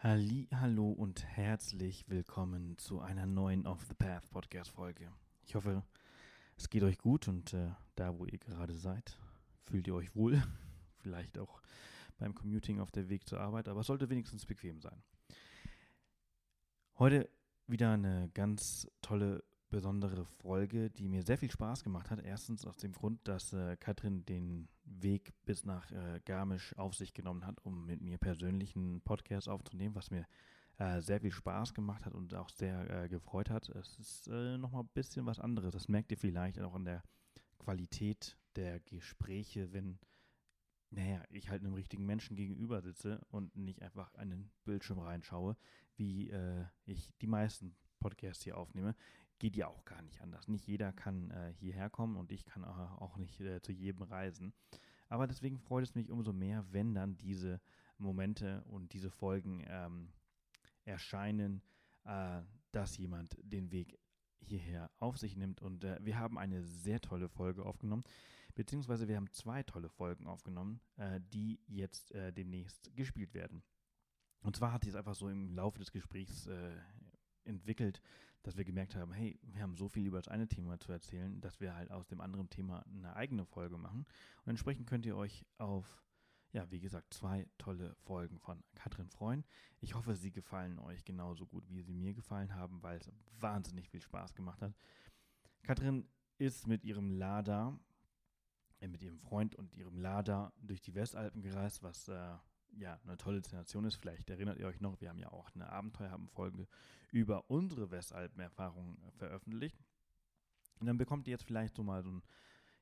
[0.00, 5.10] Halli, hallo und herzlich willkommen zu einer neuen Off the Path Podcast Folge.
[5.44, 5.82] Ich hoffe,
[6.56, 9.18] es geht euch gut und äh, da, wo ihr gerade seid,
[9.64, 10.40] fühlt ihr euch wohl.
[10.98, 11.60] Vielleicht auch
[12.16, 15.02] beim Commuting auf der Weg zur Arbeit, aber es sollte wenigstens bequem sein.
[17.00, 17.28] Heute
[17.66, 22.20] wieder eine ganz tolle besondere Folge, die mir sehr viel Spaß gemacht hat.
[22.20, 27.12] Erstens aus dem Grund, dass äh, Katrin den Weg bis nach äh, Garmisch auf sich
[27.12, 30.26] genommen hat, um mit mir persönlich einen Podcast aufzunehmen, was mir
[30.78, 33.68] äh, sehr viel Spaß gemacht hat und auch sehr äh, gefreut hat.
[33.70, 35.72] Es ist äh, nochmal ein bisschen was anderes.
[35.72, 37.02] Das merkt ihr vielleicht auch an der
[37.58, 39.98] Qualität der Gespräche, wenn
[40.90, 45.54] naja, ich halt einem richtigen Menschen gegenüber sitze und nicht einfach einen Bildschirm reinschaue,
[45.96, 48.94] wie äh, ich die meisten Podcasts hier aufnehme
[49.38, 50.48] geht ja auch gar nicht anders.
[50.48, 54.52] Nicht jeder kann äh, hierher kommen und ich kann auch nicht äh, zu jedem reisen.
[55.08, 57.60] Aber deswegen freut es mich umso mehr, wenn dann diese
[57.98, 60.12] Momente und diese Folgen ähm,
[60.84, 61.62] erscheinen,
[62.04, 62.42] äh,
[62.72, 63.98] dass jemand den Weg
[64.40, 65.62] hierher auf sich nimmt.
[65.62, 68.04] Und äh, wir haben eine sehr tolle Folge aufgenommen,
[68.54, 73.62] beziehungsweise wir haben zwei tolle Folgen aufgenommen, äh, die jetzt äh, demnächst gespielt werden.
[74.40, 76.76] Und zwar hat sich es einfach so im Laufe des Gesprächs äh,
[77.44, 78.00] entwickelt,
[78.42, 81.40] dass wir gemerkt haben, hey, wir haben so viel über das eine Thema zu erzählen,
[81.40, 84.06] dass wir halt aus dem anderen Thema eine eigene Folge machen.
[84.44, 86.04] Und entsprechend könnt ihr euch auf,
[86.52, 89.44] ja, wie gesagt, zwei tolle Folgen von Katrin freuen.
[89.80, 93.90] Ich hoffe, sie gefallen euch genauso gut, wie sie mir gefallen haben, weil es wahnsinnig
[93.90, 94.74] viel Spaß gemacht hat.
[95.62, 97.78] Katrin ist mit ihrem Lada,
[98.80, 102.36] äh, mit ihrem Freund und ihrem Lada durch die Westalpen gereist, was äh,
[102.76, 103.96] ja, eine tolle Destination ist.
[103.96, 106.66] Vielleicht erinnert ihr euch noch, wir haben ja auch eine Abenteuerhaben-Folge
[107.10, 109.78] über unsere Westalpen-Erfahrungen veröffentlicht.
[110.80, 112.22] Und dann bekommt ihr jetzt vielleicht so mal so ein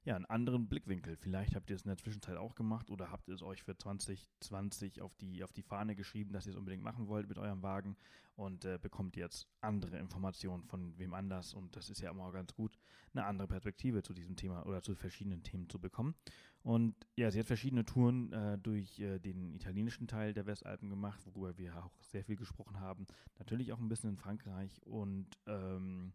[0.06, 1.16] ja, einen anderen Blickwinkel.
[1.16, 3.76] Vielleicht habt ihr es in der Zwischenzeit auch gemacht oder habt ihr es euch für
[3.76, 7.62] 2020 auf die, auf die Fahne geschrieben, dass ihr es unbedingt machen wollt mit eurem
[7.64, 7.96] Wagen
[8.36, 11.54] und äh, bekommt jetzt andere Informationen von wem anders.
[11.54, 12.78] Und das ist ja immer ganz gut,
[13.14, 16.14] eine andere Perspektive zu diesem Thema oder zu verschiedenen Themen zu bekommen.
[16.62, 21.20] Und ja, sie hat verschiedene Touren äh, durch äh, den italienischen Teil der Westalpen gemacht,
[21.26, 23.06] worüber wir auch sehr viel gesprochen haben.
[23.40, 26.12] Natürlich auch ein bisschen in Frankreich und ähm,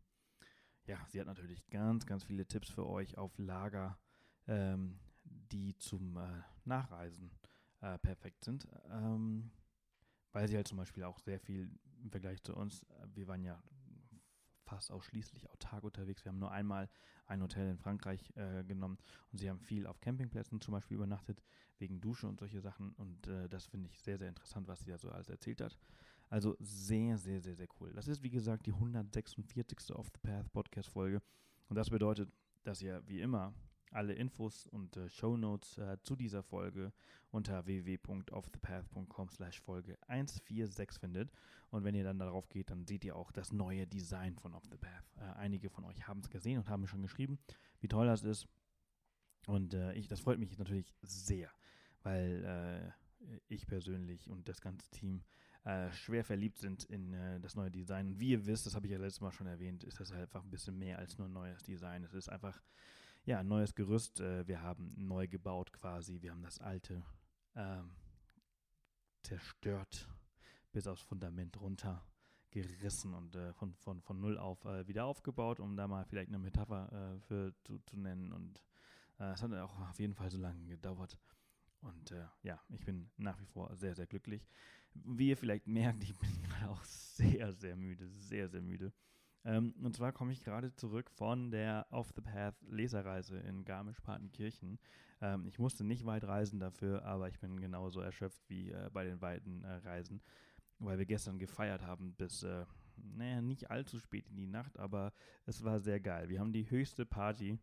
[0.86, 3.98] ja, sie hat natürlich ganz, ganz viele Tipps für euch auf Lager,
[4.48, 7.32] ähm, die zum äh, Nachreisen
[7.82, 8.68] äh, perfekt sind.
[8.90, 9.52] Ähm,
[10.32, 11.70] weil sie halt zum Beispiel auch sehr viel
[12.02, 13.62] im Vergleich zu uns, äh, wir waren ja
[14.72, 16.24] fast ausschließlich autark unterwegs.
[16.24, 16.90] Wir haben nur einmal
[17.26, 18.98] ein Hotel in Frankreich äh, genommen
[19.32, 21.44] und sie haben viel auf Campingplätzen zum Beispiel übernachtet,
[21.78, 22.94] wegen Dusche und solche Sachen.
[22.94, 25.78] Und äh, das finde ich sehr, sehr interessant, was sie da so alles erzählt hat.
[26.32, 27.92] Also sehr, sehr, sehr, sehr cool.
[27.92, 29.94] Das ist, wie gesagt, die 146.
[29.94, 31.22] Off the Path Podcast-Folge.
[31.68, 32.32] Und das bedeutet,
[32.64, 33.54] dass ihr wie immer
[33.92, 36.94] alle Infos und äh, Show Notes äh, zu dieser Folge
[37.32, 41.30] unter www.offthepath.com slash Folge 146 findet.
[41.70, 44.64] Und wenn ihr dann darauf geht, dann seht ihr auch das neue Design von Off
[44.72, 45.12] the Path.
[45.18, 47.40] Äh, einige von euch haben es gesehen und haben mir schon geschrieben,
[47.82, 48.48] wie toll das ist.
[49.48, 51.52] Und äh, ich, das freut mich natürlich sehr,
[52.04, 55.26] weil äh, ich persönlich und das ganze Team
[55.64, 58.08] äh, schwer verliebt sind in äh, das neue Design.
[58.08, 60.24] Und wie ihr wisst, das habe ich ja letztes Mal schon erwähnt, ist das halt
[60.24, 62.04] einfach ein bisschen mehr als nur ein neues Design.
[62.04, 62.62] Es ist einfach
[63.26, 64.20] ja, ein neues Gerüst.
[64.20, 66.22] Äh, wir haben neu gebaut quasi.
[66.22, 67.04] Wir haben das alte
[67.56, 67.92] ähm,
[69.22, 70.10] zerstört
[70.72, 72.04] bis aufs Fundament runter
[72.50, 76.30] gerissen und äh, von, von, von null auf äh, wieder aufgebaut, um da mal vielleicht
[76.30, 78.32] eine Metapher äh, für zu, zu nennen.
[78.32, 78.62] Und
[79.20, 81.18] äh, es hat auch auf jeden Fall so lange gedauert.
[81.82, 84.48] Und äh, ja, ich bin nach wie vor sehr, sehr glücklich.
[84.94, 86.30] Wie ihr vielleicht merkt, ich bin
[86.68, 88.94] auch sehr, sehr müde, sehr, sehr müde.
[89.44, 94.78] Ähm, und zwar komme ich gerade zurück von der Off the Path Leserreise in Garmisch-Partenkirchen.
[95.20, 99.04] Ähm, ich musste nicht weit reisen dafür, aber ich bin genauso erschöpft wie äh, bei
[99.04, 100.22] den weiten äh, Reisen,
[100.80, 102.66] weil wir gestern gefeiert haben bis, äh,
[102.98, 105.12] naja, nicht allzu spät in die Nacht, aber
[105.48, 106.30] es war sehr geil.
[106.30, 107.58] Wir haben die höchste Party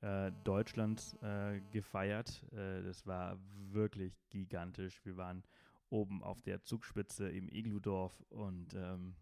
[0.00, 2.42] äh, Deutschlands äh, gefeiert.
[2.52, 3.38] Äh, das war
[3.70, 5.04] wirklich gigantisch.
[5.04, 5.42] Wir waren
[5.90, 9.16] oben auf der Zugspitze im Igludorf und ähm,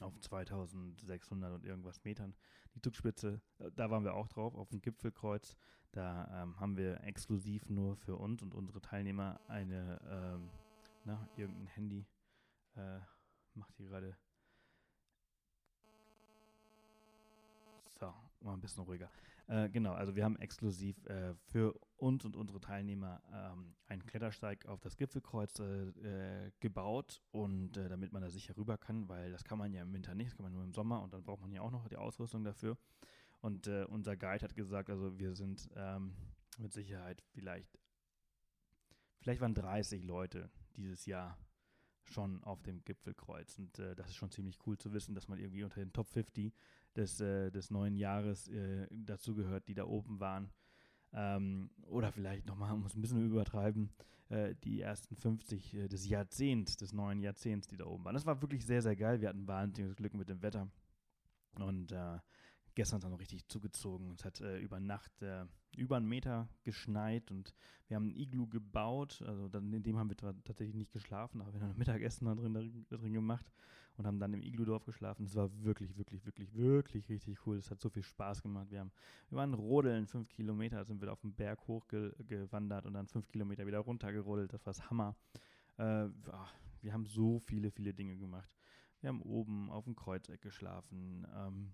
[0.00, 2.34] auf 2600 und irgendwas Metern.
[2.74, 5.56] Die Zugspitze, äh, da waren wir auch drauf, auf dem Gipfelkreuz.
[5.92, 10.50] Da ähm, haben wir exklusiv nur für uns und unsere Teilnehmer eine, ähm,
[11.04, 12.06] na, irgendein Handy
[12.74, 13.00] äh,
[13.54, 14.16] macht hier gerade
[17.98, 19.10] So, mal ein bisschen ruhiger.
[19.48, 24.66] Äh, genau, also wir haben exklusiv äh, für uns und unsere Teilnehmer ähm, einen Klettersteig
[24.66, 29.30] auf das Gipfelkreuz äh, äh gebaut und äh, damit man da sicher rüber kann, weil
[29.30, 31.22] das kann man ja im Winter nicht, das kann man nur im Sommer und dann
[31.22, 32.76] braucht man ja auch noch die Ausrüstung dafür.
[33.40, 36.16] Und äh, unser Guide hat gesagt, also wir sind ähm,
[36.58, 37.78] mit Sicherheit vielleicht,
[39.20, 41.38] vielleicht waren 30 Leute dieses Jahr
[42.02, 43.58] schon auf dem Gipfelkreuz.
[43.58, 46.08] Und äh, das ist schon ziemlich cool zu wissen, dass man irgendwie unter den Top
[46.08, 46.52] 50
[46.96, 50.50] des, äh, des neuen Jahres äh, dazugehört, die da oben waren.
[51.12, 53.90] Ähm, oder vielleicht nochmal, um es ein bisschen übertreiben,
[54.28, 58.14] äh, die ersten 50 äh, des Jahrzehnts, des neuen Jahrzehnts, die da oben waren.
[58.14, 59.20] Das war wirklich sehr, sehr geil.
[59.20, 60.68] Wir hatten wahnsinniges Glück mit dem Wetter.
[61.54, 62.18] Und äh,
[62.74, 64.12] gestern dann noch richtig zugezogen.
[64.12, 65.46] Es hat äh, über Nacht äh,
[65.76, 67.54] über einen Meter geschneit und
[67.86, 69.22] wir haben ein Iglu gebaut.
[69.26, 72.86] Also dann, in dem haben wir tatsächlich nicht geschlafen, aber wir haben Mittagessen da drin,
[72.88, 73.50] da drin gemacht
[73.96, 75.24] und haben dann im Iglu-Dorf geschlafen.
[75.24, 77.56] Es war wirklich, wirklich, wirklich, wirklich richtig cool.
[77.56, 78.70] Es hat so viel Spaß gemacht.
[78.70, 78.92] Wir, haben,
[79.30, 83.66] wir waren rodeln, fünf Kilometer sind wir auf den Berg hochgewandert und dann fünf Kilometer
[83.66, 84.52] wieder runtergerodelt.
[84.52, 85.16] Das war das Hammer.
[85.78, 86.08] Äh,
[86.82, 88.50] wir haben so viele, viele Dinge gemacht.
[89.00, 91.26] Wir haben oben auf dem Kreuzeck geschlafen.
[91.34, 91.72] Ähm,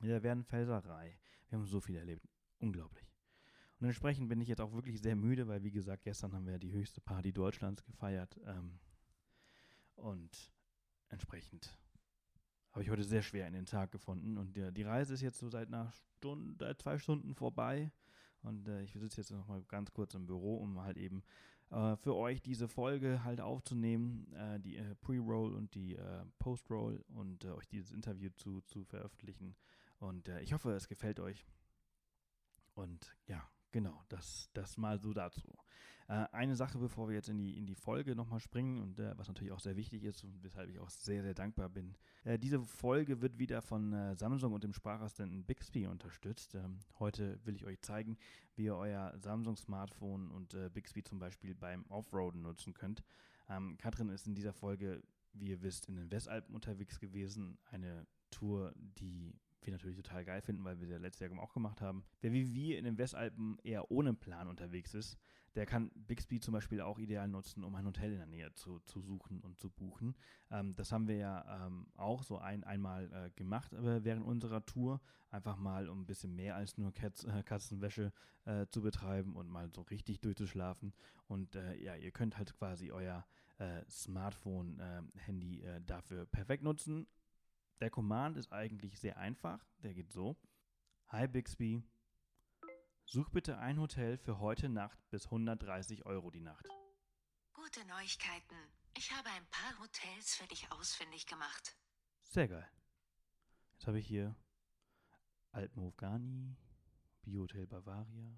[0.00, 1.18] wir werden Felserei.
[1.48, 2.28] Wir haben so viel erlebt.
[2.58, 3.06] Unglaublich.
[3.80, 6.58] Und entsprechend bin ich jetzt auch wirklich sehr müde, weil, wie gesagt, gestern haben wir
[6.58, 8.38] die höchste Party Deutschlands gefeiert.
[8.44, 8.78] Ähm,
[9.94, 10.52] und
[11.08, 11.78] entsprechend
[12.78, 14.36] habe ich heute sehr schwer in den Tag gefunden.
[14.36, 17.90] Und der, die Reise ist jetzt so seit einer Stunde, zwei Stunden vorbei.
[18.42, 21.24] Und äh, ich sitze jetzt noch mal ganz kurz im Büro, um halt eben
[21.70, 27.04] äh, für euch diese Folge halt aufzunehmen, äh, die äh, Pre-Roll und die äh, Post-Roll
[27.08, 29.56] und äh, euch dieses Interview zu, zu veröffentlichen.
[29.98, 31.44] Und ich hoffe, es gefällt euch.
[32.74, 35.52] Und ja, genau, das, das mal so dazu.
[36.08, 39.16] Äh, eine Sache, bevor wir jetzt in die, in die Folge nochmal springen und äh,
[39.18, 41.94] was natürlich auch sehr wichtig ist und weshalb ich auch sehr, sehr dankbar bin.
[42.24, 46.54] Äh, diese Folge wird wieder von Samsung und dem Sprachassistenten Bixby unterstützt.
[46.54, 48.16] Ähm, heute will ich euch zeigen,
[48.56, 53.04] wie ihr euer Samsung-Smartphone und Bixby zum Beispiel beim Offroaden nutzen könnt.
[53.48, 55.02] Ähm, Katrin ist in dieser Folge,
[55.34, 57.58] wie ihr wisst, in den Westalpen unterwegs gewesen.
[57.70, 61.52] Eine Tour, die wir natürlich total geil finden, weil wir sie ja letztes Jahr auch
[61.52, 62.04] gemacht haben.
[62.20, 65.18] Wer wie wir in den Westalpen eher ohne Plan unterwegs ist,
[65.54, 68.80] der kann Bixby zum Beispiel auch ideal nutzen, um ein Hotel in der Nähe zu,
[68.80, 70.16] zu suchen und zu buchen.
[70.50, 74.64] Ähm, das haben wir ja ähm, auch so ein, einmal äh, gemacht äh, während unserer
[74.64, 75.00] Tour,
[75.30, 78.12] einfach mal um ein bisschen mehr als nur Katz, äh, Katzenwäsche
[78.44, 80.92] äh, zu betreiben und mal so richtig durchzuschlafen.
[81.26, 83.26] Und äh, ja, ihr könnt halt quasi euer
[83.58, 87.06] äh, Smartphone-Handy dafür perfekt nutzen
[87.80, 89.64] der Command ist eigentlich sehr einfach.
[89.82, 90.36] Der geht so.
[91.08, 91.82] Hi Bixby,
[93.08, 96.68] such bitte ein Hotel für heute Nacht bis 130 Euro die Nacht.
[97.54, 98.56] Gute Neuigkeiten.
[98.98, 101.74] Ich habe ein paar Hotels für dich ausfindig gemacht.
[102.24, 102.68] Sehr geil.
[103.72, 104.36] Jetzt habe ich hier
[105.52, 106.54] Alpenhof Garni,
[107.22, 108.36] Biohotel Bavaria.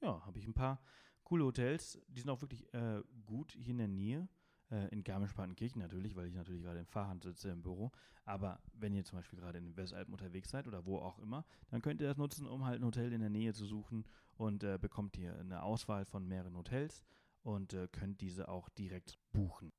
[0.00, 0.82] Ja, habe ich ein paar
[1.22, 2.00] coole Hotels.
[2.08, 4.26] Die sind auch wirklich äh, gut hier in der Nähe
[4.72, 7.92] äh, in Garmisch-Partenkirchen natürlich, weil ich natürlich gerade in Fahrhand sitze im Büro.
[8.24, 11.44] Aber wenn ihr zum Beispiel gerade in den Westalpen unterwegs seid oder wo auch immer,
[11.70, 14.04] dann könnt ihr das nutzen, um halt ein Hotel in der Nähe zu suchen
[14.36, 17.04] und äh, bekommt ihr eine Auswahl von mehreren Hotels
[17.42, 19.72] und äh, könnt diese auch direkt buchen.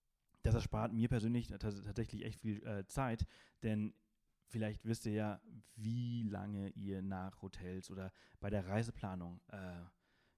[0.43, 3.25] Das erspart mir persönlich tatsächlich echt viel äh, Zeit,
[3.63, 3.93] denn
[4.49, 5.41] vielleicht wisst ihr ja,
[5.75, 8.11] wie lange ihr nach Hotels oder
[8.41, 9.81] bei der Reiseplanung äh,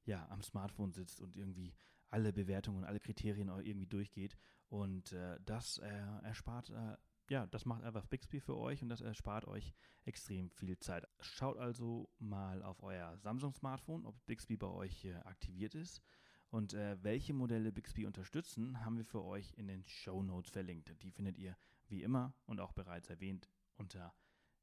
[0.06, 1.74] ja, am Smartphone sitzt und irgendwie
[2.10, 4.38] alle Bewertungen und alle Kriterien irgendwie durchgeht.
[4.70, 5.88] Und äh, das äh,
[6.24, 6.98] erspart, äh,
[7.30, 9.74] ja, das macht einfach Bixby für euch und das erspart euch
[10.06, 11.08] extrem viel Zeit.
[11.20, 16.02] Schaut also mal auf euer Samsung-Smartphone, ob Bixby bei euch aktiviert ist.
[16.50, 20.96] Und äh, welche Modelle Bixby unterstützen, haben wir für euch in den Show Notes verlinkt.
[21.02, 21.58] Die findet ihr
[21.88, 24.16] wie immer und auch bereits erwähnt unter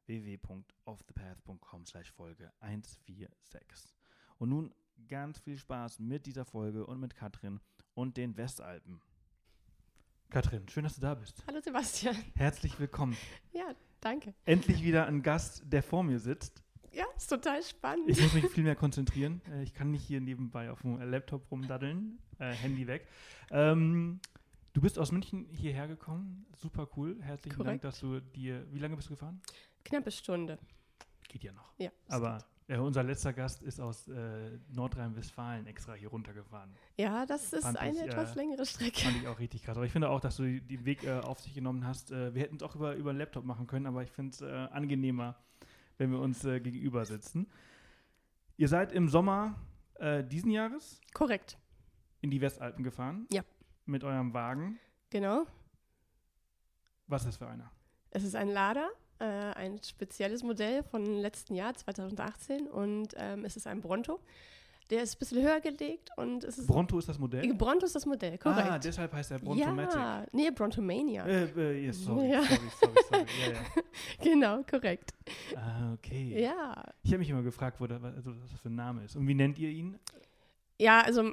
[0.07, 3.95] www.offthepath.com slash Folge 146.
[4.39, 4.75] Und nun
[5.09, 7.61] ganz viel Spaß mit dieser Folge und mit Katrin
[7.95, 9.01] und den Westalpen.
[10.31, 11.43] Katrin, schön, dass du da bist.
[11.47, 12.17] Hallo Sebastian.
[12.35, 13.17] Herzlich willkommen.
[13.53, 14.35] Ja, danke.
[14.45, 16.63] Endlich wieder ein Gast, der vor mir sitzt.
[16.93, 18.09] Ja, ist total spannend.
[18.09, 19.41] Ich muss mich viel mehr konzentrieren.
[19.51, 22.19] Äh, ich kann nicht hier nebenbei auf dem Laptop rumdaddeln.
[22.39, 23.07] Äh, Handy weg.
[23.51, 24.21] Ähm,
[24.73, 26.47] du bist aus München hierher gekommen.
[26.57, 27.19] Super cool.
[27.23, 27.69] Herzlichen Korrekt.
[27.69, 28.67] Dank, dass du dir.
[28.73, 29.41] Wie lange bist du gefahren?
[29.85, 30.59] Knappe Stunde.
[31.29, 31.73] Geht ja noch.
[31.79, 31.91] Ja.
[32.09, 32.47] Aber geht.
[32.69, 36.71] Ja, unser letzter Gast ist aus äh, Nordrhein-Westfalen extra hier runtergefahren.
[36.97, 39.01] Ja, das ist fand eine ich, etwas äh, längere Strecke.
[39.01, 39.77] Fand ich auch richtig krass.
[39.77, 42.13] Aber ich finde auch, dass du den Weg äh, auf sich genommen hast.
[42.13, 44.41] Äh, wir hätten es auch über, über einen Laptop machen können, aber ich finde es
[44.41, 45.37] äh, angenehmer,
[45.99, 47.51] wenn wir uns äh, gegenüber sitzen.
[48.57, 49.59] Ihr seid im Sommer
[50.31, 51.01] diesen Jahres?
[51.15, 51.59] Korrekt.
[52.23, 53.29] In die Westalpen gefahren?
[53.31, 53.43] Ja.
[53.87, 54.81] Mit eurem Wagen?
[55.11, 55.47] Genau.
[57.07, 57.71] Was ist das für einer?
[58.11, 58.91] Es ist ein Lader
[59.23, 62.67] äh, ein spezielles Modell von letzten Jahr, 2018.
[62.67, 64.19] Und ähm, es ist ein Bronto.
[64.91, 66.67] Der ist ein bisschen höher gelegt und es ist.
[66.67, 67.55] Bronto ist das Modell?
[67.55, 68.69] Bronto ist das Modell, korrekt.
[68.69, 69.95] Ah, deshalb heißt er Brontomatic.
[69.95, 71.25] Ja, nee, Brontomania.
[71.25, 72.43] Äh, äh, yes, sorry, ja.
[72.43, 73.27] sorry, sorry, sorry.
[73.47, 73.83] Ja, ja.
[74.23, 75.15] genau, korrekt.
[75.57, 76.43] Ah, okay.
[76.43, 76.85] Ja.
[77.05, 79.17] Ich habe mich immer gefragt, wo da, also, was das für ein Name ist.
[79.17, 79.99] Und wie nennt ihr ihn?
[80.83, 81.33] Ja, also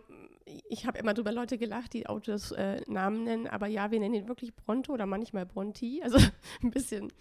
[0.68, 4.16] ich habe immer drüber Leute gelacht, die Autos äh, Namen nennen, aber ja, wir nennen
[4.16, 6.18] ihn wirklich Bronto oder manchmal Bronti, also
[6.64, 7.12] ein bisschen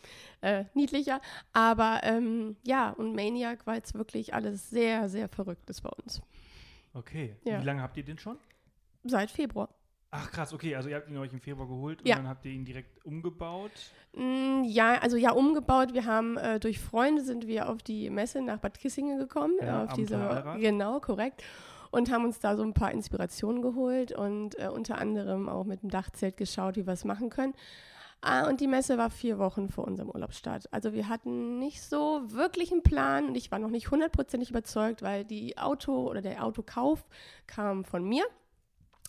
[0.40, 1.20] äh, niedlicher.
[1.52, 6.22] Aber ähm, ja, und Maniac war jetzt wirklich alles sehr, sehr Verrücktes bei uns.
[6.94, 7.36] Okay.
[7.44, 7.60] Ja.
[7.60, 8.38] Wie lange habt ihr den schon?
[9.04, 9.68] Seit Februar.
[10.10, 12.16] Ach krass, okay, also ihr habt ihn euch im Februar geholt und Ja.
[12.16, 13.72] dann habt ihr ihn direkt umgebaut.
[14.14, 15.92] Mm, Ja, also ja, umgebaut.
[15.92, 19.54] Wir haben äh, durch Freunde sind wir auf die Messe nach Bad Kissingen gekommen.
[19.60, 20.16] Ja, auf diese,
[20.58, 21.44] genau, korrekt.
[21.90, 25.82] Und haben uns da so ein paar Inspirationen geholt und äh, unter anderem auch mit
[25.82, 27.54] dem Dachzelt geschaut, wie wir es machen können.
[28.20, 30.72] Ah, und die Messe war vier Wochen vor unserem Urlaubsstart.
[30.72, 35.02] Also wir hatten nicht so wirklich einen Plan und ich war noch nicht hundertprozentig überzeugt,
[35.02, 37.04] weil die Auto oder der Autokauf
[37.46, 38.24] kam von mir.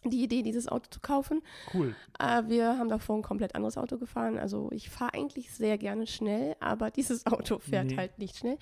[0.05, 1.41] Die Idee, dieses Auto zu kaufen.
[1.73, 1.95] Cool.
[2.19, 4.37] Äh, wir haben davor ein komplett anderes Auto gefahren.
[4.39, 7.97] Also ich fahre eigentlich sehr gerne schnell, aber dieses Auto fährt Nee.
[7.97, 8.57] halt nicht schnell.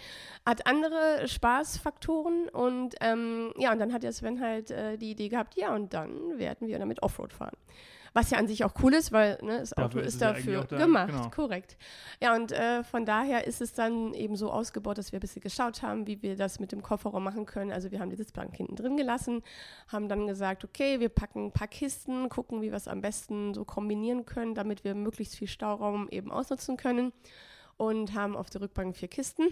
[0.46, 5.29] Hat andere Spaßfaktoren und ähm, ja, und dann hat der Sven halt äh, die Idee
[5.29, 7.56] gehabt, ja, und dann werden wir damit Offroad fahren.
[8.17, 10.77] Was ja an sich auch cool ist, weil ne, das Dafür Auto ist dafür da,
[10.77, 11.29] gemacht, genau.
[11.29, 11.77] korrekt.
[12.19, 15.43] Ja, und äh, von daher ist es dann eben so ausgebaut, dass wir ein bisschen
[15.43, 17.71] geschaut haben, wie wir das mit dem Kofferraum machen können.
[17.71, 19.43] Also wir haben die Sitzbank hinten drin gelassen,
[19.88, 23.53] haben dann gesagt, okay, wir packen ein paar Kisten, gucken, wie wir es am besten
[23.53, 27.13] so kombinieren können, damit wir möglichst viel Stauraum eben ausnutzen können.
[27.77, 29.43] Und haben auf der Rückbank vier Kisten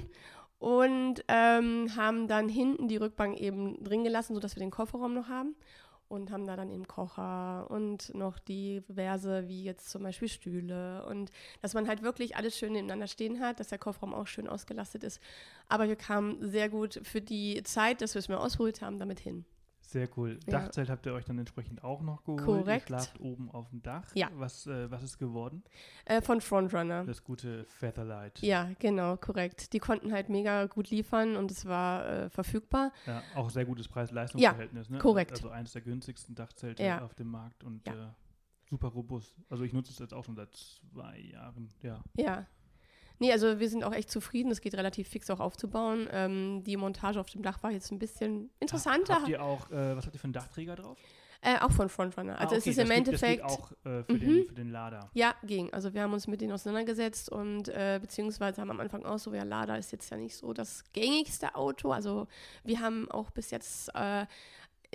[0.58, 5.28] und ähm, haben dann hinten die Rückbank eben drin gelassen, sodass wir den Kofferraum noch
[5.28, 5.56] haben.
[6.08, 11.06] Und haben da dann eben Kocher und noch diverse, wie jetzt zum Beispiel Stühle.
[11.08, 11.32] Und
[11.62, 15.04] dass man halt wirklich alles schön nebeneinander stehen hat, dass der Kofferraum auch schön ausgelastet
[15.04, 15.20] ist.
[15.68, 19.20] Aber wir kamen sehr gut für die Zeit, dass wir es mal ausprobiert haben, damit
[19.20, 19.46] hin.
[19.96, 20.38] Sehr cool.
[20.46, 20.60] Ja.
[20.60, 22.44] Dachzelt habt ihr euch dann entsprechend auch noch geholt.
[22.44, 22.90] Korrekt.
[22.90, 24.04] Ihr schlaft oben auf dem Dach.
[24.14, 24.30] Ja.
[24.34, 25.64] Was, äh, was ist geworden?
[26.04, 27.06] Äh, von Frontrunner.
[27.06, 28.42] Das gute Featherlight.
[28.42, 29.72] Ja, genau, korrekt.
[29.72, 32.92] Die konnten halt mega gut liefern und es war äh, verfügbar.
[33.06, 34.90] Ja, auch sehr gutes Preis-Leistungs-Verhältnis.
[34.90, 34.98] ne?
[34.98, 35.32] korrekt.
[35.32, 37.02] Also eines der günstigsten Dachzelte Ja.
[37.02, 37.94] auf dem Markt und Ja.
[37.94, 38.08] äh,
[38.70, 39.34] super robust.
[39.50, 41.70] Also ich nutze es jetzt auch schon seit zwei Jahren.
[41.82, 42.04] Ja.
[42.18, 42.46] Ja.
[43.20, 44.52] Nee, also wir sind auch echt zufrieden.
[44.52, 46.08] Es geht relativ fix auch aufzubauen.
[46.12, 49.16] Ähm, die Montage auf dem Dach war jetzt ein bisschen interessanter.
[49.16, 50.98] Habt ihr auch, äh, was habt ihr für einen Dachträger drauf?
[51.42, 52.40] Äh, auch von Frontrunner.
[52.40, 53.44] Also Ah, es okay, ist im geht- Endeffekt.
[53.44, 54.20] Das geht auch äh, für, Mhm.
[54.20, 55.10] den, für den Lader.
[55.14, 55.72] Ja, ging.
[55.74, 59.32] Also wir haben uns mit denen auseinandergesetzt und äh, beziehungsweise haben am Anfang auch so,
[59.34, 61.92] ja, Lada ist jetzt ja nicht so das gängigste Auto.
[61.92, 62.28] Also
[62.64, 64.26] wir haben auch bis jetzt äh,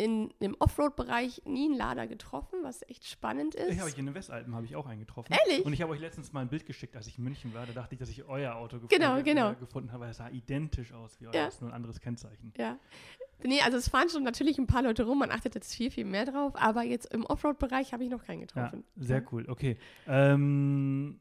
[0.00, 3.68] in dem Offroad-Bereich nie einen Lader getroffen, was echt spannend ist.
[3.70, 5.34] Ich habe ich in den Westalpen habe ich auch einen getroffen.
[5.46, 5.64] Ehrlich?
[5.66, 7.66] Und ich habe euch letztens mal ein Bild geschickt, als ich in München war.
[7.66, 9.50] Da dachte ich, dass ich euer Auto gefunden, Genau, genau.
[9.52, 10.04] Äh, gefunden habe.
[10.04, 11.46] weil Es sah identisch aus wie euer, Ja.
[11.48, 12.52] ist nur ein anderes Kennzeichen.
[12.56, 12.78] Ja.
[13.42, 16.04] Nee, also es fahren schon natürlich ein paar Leute rum, man achtet jetzt viel, viel
[16.06, 18.84] mehr drauf, aber jetzt im Offroad-Bereich habe ich noch keinen Ja, getroffen.
[18.96, 19.44] sehr cool.
[19.48, 19.76] Okay.
[20.06, 21.20] Ähm,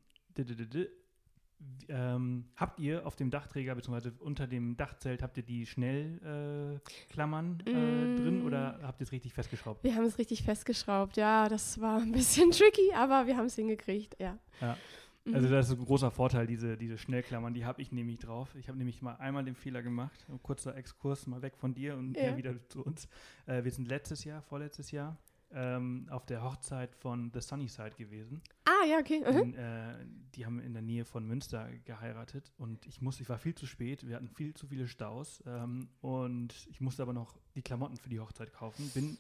[1.90, 4.12] ähm, habt ihr auf dem Dachträger bzw.
[4.20, 8.46] unter dem Dachzelt habt ihr die Schnellklammern äh, äh, drin Mm.
[8.46, 9.84] oder habt ihr es richtig festgeschraubt?
[9.84, 13.56] Wir haben es richtig festgeschraubt, ja, das war ein bisschen tricky, aber wir haben es
[13.56, 14.38] hingekriegt, ja.
[14.62, 14.78] Ja.
[15.26, 15.36] Mhm.
[15.36, 18.56] Also das ist ein großer Vorteil, diese, diese Schnellklammern, die habe ich nämlich drauf.
[18.56, 21.96] Ich habe nämlich mal einmal den Fehler gemacht, ein kurzer Exkurs mal weg von dir
[21.98, 22.38] und ja.
[22.38, 23.08] wieder zu uns.
[23.46, 25.18] Äh, wir sind letztes Jahr, vorletztes Jahr,
[25.52, 28.42] ähm, auf der Hochzeit von The Sunnyside gewesen.
[28.66, 29.20] ah, ja, okay.
[29.20, 29.38] Mhm.
[29.40, 33.38] In, äh, die haben in der Nähe von Münster geheiratet und ich musste, ich war
[33.38, 37.38] viel zu spät, wir hatten viel zu viele Staus ähm, und ich musste aber noch
[37.56, 38.90] die Klamotten für die Hochzeit kaufen.
[38.94, 39.18] Bin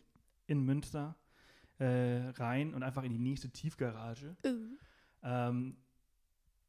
[0.48, 1.16] in Münster
[1.80, 4.36] äh, rein und einfach in die nächste Tiefgarage.
[4.44, 4.54] Äh,
[5.22, 5.76] Ähm,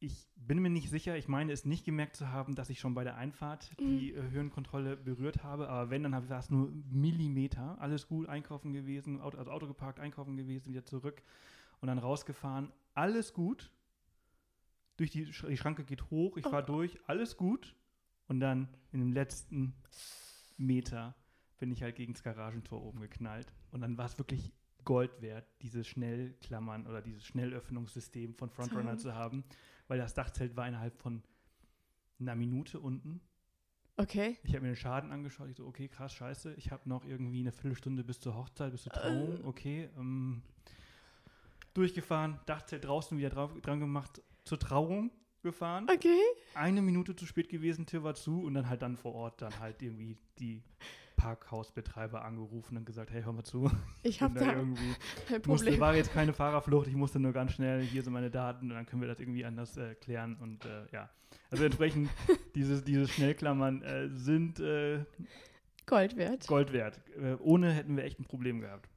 [0.00, 2.94] ich bin mir nicht sicher, ich meine es nicht gemerkt zu haben, dass ich schon
[2.94, 7.76] bei der Einfahrt die äh, Höhenkontrolle berührt habe, aber wenn, dann war es nur Millimeter.
[7.80, 11.22] Alles gut, einkaufen gewesen, Auto, also Auto geparkt, einkaufen gewesen, wieder zurück
[11.80, 12.72] und dann rausgefahren.
[12.94, 13.70] Alles gut.
[14.96, 17.76] Durch die, Sch die Schranke geht hoch, ich fahre durch, alles gut.
[18.26, 19.74] Und dann in dem letzten
[20.56, 21.14] Meter
[21.58, 23.52] bin ich halt gegen das Garagentor oben geknallt.
[23.70, 24.52] Und dann war es wirklich
[24.84, 29.44] Gold wert, diese Schnellklammern oder dieses Schnellöffnungssystem von Frontrunner zu haben,
[29.90, 31.20] weil das Dachzelt war innerhalb von
[32.20, 33.20] einer Minute unten.
[33.96, 34.38] Okay.
[34.44, 35.48] Ich habe mir den Schaden angeschaut.
[35.50, 36.54] Ich so, okay, krass, scheiße.
[36.54, 39.44] Ich habe noch irgendwie eine Viertelstunde bis zur Hochzeit, bis zur Trauung.
[39.44, 39.90] Okay.
[39.98, 40.42] Ähm,
[41.74, 45.10] durchgefahren, Dachzelt draußen wieder drauf, dran gemacht, zur Trauung
[45.42, 45.88] gefahren.
[45.92, 46.20] Okay.
[46.54, 49.58] Eine Minute zu spät gewesen, Tür war zu und dann halt dann vor Ort dann
[49.58, 50.62] halt irgendwie die
[51.20, 53.70] Parkhausbetreiber angerufen und gesagt, hey, hör mal zu.
[54.02, 54.94] Ich habe bin da irgendwie
[55.46, 55.80] musste, Problem.
[55.80, 58.86] war jetzt keine Fahrerflucht, ich musste nur ganz schnell, hier sind meine Daten und dann
[58.86, 61.10] können wir das irgendwie anders äh, klären und äh, ja.
[61.50, 62.08] Also entsprechend,
[62.54, 65.04] dieses, diese Schnellklammern äh, sind äh,
[65.86, 66.46] Gold wert.
[66.46, 67.00] Gold wert.
[67.20, 68.88] Äh, ohne hätten wir echt ein Problem gehabt.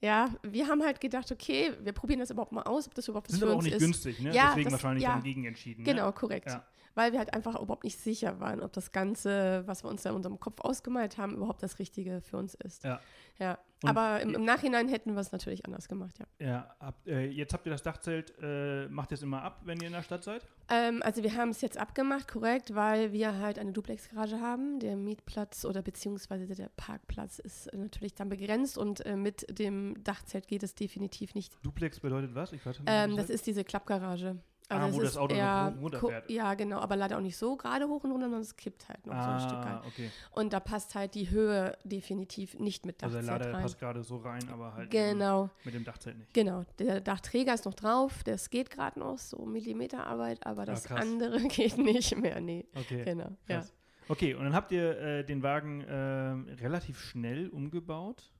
[0.00, 3.28] Ja, wir haben halt gedacht, okay, wir probieren das überhaupt mal aus, ob das überhaupt
[3.28, 3.82] was Sind für aber auch uns nicht ist.
[3.82, 4.32] günstig, ne?
[4.32, 5.14] Ja, Deswegen das- wahrscheinlich ja.
[5.14, 5.82] dann gegen entschieden.
[5.84, 6.12] Genau, Ne?
[6.12, 6.48] korrekt.
[6.48, 6.64] Ja.
[6.98, 10.10] Weil wir halt einfach überhaupt nicht sicher waren, ob das Ganze, was wir uns da
[10.10, 12.82] in unserem Kopf ausgemalt haben, überhaupt das Richtige für uns ist.
[12.82, 12.98] Ja.
[13.38, 13.56] Ja.
[13.84, 16.26] Aber im, im Nachhinein hätten wir es natürlich anders gemacht, ja.
[16.44, 19.78] Ja, habt, äh, jetzt habt ihr das Dachzelt, äh, macht ihr es immer ab, wenn
[19.78, 20.44] ihr in der Stadt seid?
[20.68, 24.80] Ähm, also wir haben es jetzt abgemacht, korrekt, weil wir halt eine Duplex-Garage haben.
[24.80, 30.48] Der Mietplatz oder beziehungsweise der Parkplatz ist natürlich dann begrenzt und äh, mit dem Dachzelt
[30.48, 31.56] geht es definitiv nicht.
[31.64, 32.52] Duplex bedeutet was?
[32.52, 32.88] Ich weiß nicht.
[32.90, 34.38] Ähm, das ist diese Klappgarage.
[34.70, 36.30] Ah, es wo das Auto noch eher hoch und runter ko- fährt.
[36.30, 39.06] Ja, genau, aber leider auch nicht so gerade hoch und runter, sondern es kippt halt
[39.06, 39.80] noch so ein Stück Ah, rein.
[39.86, 40.10] okay.
[40.32, 43.62] Und da passt halt die Höhe definitiv nicht mit Also Dachzelt der Lader rein.
[43.62, 46.34] passt gerade so rein, aber halt Genau, mit dem Dachzelt nicht.
[46.34, 46.64] genau.
[46.78, 51.00] Der Dachträger ist noch drauf, das geht gerade noch, so Millimeterarbeit, aber das krass.
[51.00, 52.66] andere geht nicht mehr, nee.
[52.74, 53.04] Okay.
[53.04, 53.56] Genau, ja.
[53.60, 53.74] Krass.
[54.10, 58.32] Okay, und dann habt ihr äh, den Wagen ähm, relativ schnell umgebaut.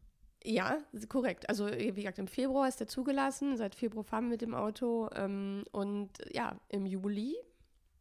[0.45, 0.79] Ja,
[1.09, 1.49] korrekt.
[1.49, 3.57] Also wie gesagt, im Februar ist er zugelassen.
[3.57, 5.09] Seit Februar fahren wir mit dem Auto.
[5.15, 7.35] Ähm, und ja, im Juli,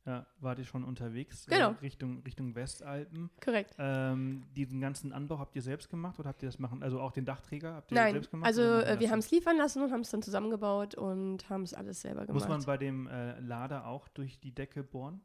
[0.06, 1.72] Ja, wart ihr schon unterwegs Genau.
[1.72, 3.30] äh, Richtung, Richtung Westalpen.
[3.44, 3.76] korrekt.
[3.80, 7.12] Ähm, diesen ganzen Anbau habt ihr selbst gemacht oder habt ihr das machen, also auch
[7.12, 8.48] den Dachträger habt ihr Nein, selbst gemacht?
[8.48, 11.74] also äh, wir haben es liefern lassen und haben es dann zusammengebaut und haben es
[11.74, 12.36] alles selber gemacht.
[12.40, 15.20] Muss man bei dem äh, Lader auch durch die Decke bohren?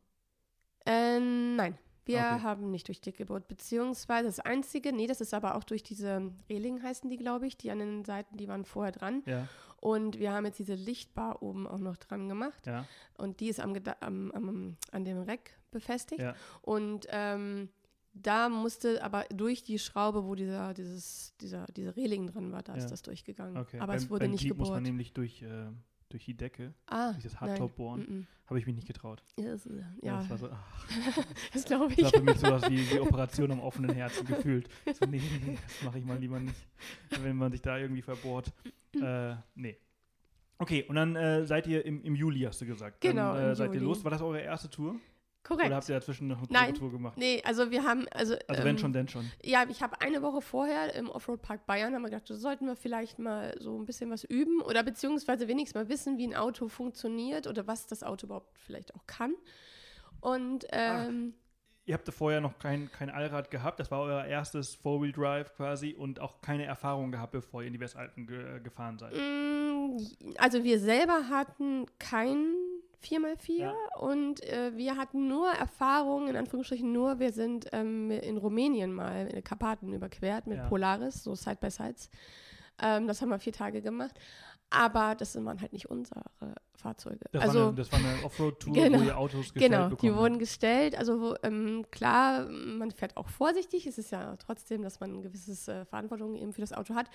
[0.87, 2.41] äh, nein, wir Okay.
[2.43, 3.47] haben nicht durch Dick gebohrt.
[3.49, 7.57] Beziehungsweise das Einzige, nee, das ist aber auch durch diese Reling heißen die, glaube ich,
[7.57, 9.23] die an den Seiten, die waren vorher dran.
[9.27, 9.47] Ja,
[9.79, 12.67] Und wir haben jetzt diese Lichtbar oben auch noch dran gemacht.
[12.67, 12.87] ja,
[13.19, 16.21] Und die ist am, am, am, an dem Reck befestigt.
[16.23, 16.35] ja.
[16.61, 17.69] Und ähm,
[18.15, 22.75] da musste aber durch die Schraube, wo dieser, dieses, dieser, diese Reling dran war, da
[22.75, 23.57] ist das durchgegangen.
[23.57, 23.79] Okay.
[23.79, 24.83] Aber beim, es wurde beim nicht Jeep muss man gebohrt.
[24.83, 25.69] nämlich durch, äh,
[26.11, 27.51] durch die Decke, Ah, durch das nein.
[27.51, 28.01] Hardtop bohren.
[28.03, 29.23] Mm Habe ich mich nicht getraut.
[29.39, 29.45] -mm.
[29.45, 32.05] Das, Ja, ja, das war, so, ach, das glaube das ich.
[32.05, 34.69] war für mich sowas wie, wie Operation am offenen Herzen gefühlt.
[34.93, 36.67] So, nee, nee, das mache ich mal lieber nicht,
[37.23, 38.53] wenn man sich da irgendwie verbohrt.
[39.01, 39.79] Äh, nee.
[40.59, 43.01] Okay, und dann äh, seid ihr im, im Juli, hast du gesagt.
[43.01, 43.87] Genau, Dann äh, seid ihr Juli.
[43.87, 44.05] los.
[44.05, 44.97] War das eure erste Tour?
[45.45, 45.75] Oder Korrekt.
[45.75, 46.75] habt ihr dazwischen noch eine Nein.
[46.75, 47.17] Tour gemacht?
[47.19, 49.31] Nee, also wir haben, also, Also wenn ähm, schon, denn schon.
[49.43, 52.77] Ja, ich habe eine Woche vorher im Offroad-Park Bayern, haben wir gedacht, da sollten wir
[52.77, 56.69] vielleicht mal so ein bisschen was üben oder beziehungsweise wenigstens mal wissen, wie ein Auto
[56.69, 59.35] funktioniert oder was das Auto überhaupt vielleicht auch kann.
[60.21, 61.35] Und ähm,
[61.85, 63.81] Ihr habt vorher noch kein, kein Allrad gehabt.
[63.81, 67.81] Das war euer erstes Four-Wheel-Drive quasi und auch keine Erfahrung gehabt, bevor ihr in die
[67.81, 69.15] Westalpen ge gefahren seid.
[69.15, 69.97] Mm,
[70.39, 72.55] Also wir selber hatten kein
[73.03, 73.75] 4x4 Ja.
[73.99, 79.27] und äh, wir hatten nur Erfahrungen, in Anführungsstrichen nur, wir sind ähm, in Rumänien mal
[79.27, 80.69] in den Karpaten überquert mit Ja.
[80.69, 82.11] Polaris, so Side-by-Sides.
[82.81, 84.19] Ähm, das haben wir vier Tage gemacht.
[84.73, 86.23] Aber das waren halt nicht unsere
[86.75, 87.27] Fahrzeuge.
[87.31, 88.99] Das, also war eine, das war eine Offroad-Tour, Genau.
[88.99, 90.41] wo ihr Autos gestellt Genau, die wurden habt.
[90.41, 90.99] gestellt.
[90.99, 93.87] Also wo, ähm, klar, man fährt auch vorsichtig.
[93.87, 97.09] Es ist ja trotzdem, dass man ein gewisses äh, Verantwortung eben für das Auto hat.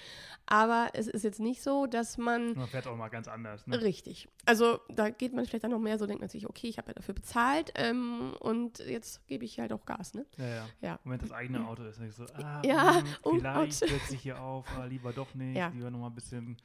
[0.45, 3.65] Aber es ist jetzt nicht so, dass man Man fährt auch mal ganz anders.
[3.67, 3.81] Ne?
[3.81, 4.29] Richtig.
[4.45, 6.89] Also da geht man vielleicht dann noch mehr so, denkt man sich, okay, ich habe
[6.89, 10.25] ja dafür bezahlt ähm, und jetzt gebe ich halt auch Gas, ne?
[10.37, 10.65] Ja, ja.
[10.81, 10.99] Ja.
[11.03, 14.13] Und wenn das eigene Auto ist, dann ist so, ah, Ja, hm, oh, vielleicht setze
[14.13, 15.69] ich hier auf, ah, lieber doch nicht, Ja.
[15.69, 16.57] lieber nochmal ein bisschen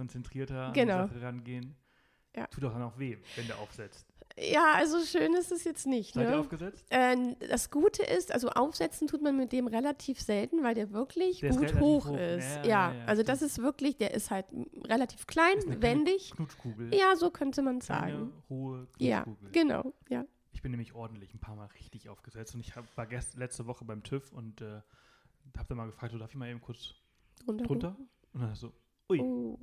[0.00, 1.06] konzentrierter an Genau.
[1.06, 1.76] die Sache rangehen.
[2.36, 2.46] Ja.
[2.46, 4.06] Tut doch dann auch weh, wenn der aufsetzt.
[4.38, 6.38] Ja, also schön ist es jetzt nicht, Seid ihr ne?
[6.38, 6.86] aufgesetzt?
[6.90, 11.40] Äh, das Gute ist, also aufsetzen tut man mit dem relativ selten, weil der wirklich
[11.40, 12.16] Der gut hoch, hoch.
[12.16, 12.44] ist.
[12.58, 14.46] Ja, Ja, ja, ja, also das ist wirklich, der ist halt
[14.84, 16.30] relativ klein, kleine wendig.
[16.36, 16.94] Knutschkugel.
[16.94, 18.32] Ja, so könnte man Kleine, sagen.
[18.48, 19.52] hohe Ja, Knutschkugel.
[19.52, 20.24] genau, ja.
[20.52, 23.66] Ich bin nämlich ordentlich ein paar Mal richtig aufgesetzt und ich hab, war gest, letzte
[23.66, 24.80] Woche beim TÜV und äh,
[25.58, 26.94] hab da mal gefragt, so, darf ich mal eben kurz
[27.44, 27.64] Drunter.
[27.64, 27.96] drunter?
[28.32, 28.72] Und dann so,
[29.10, 29.58] ui, Oh.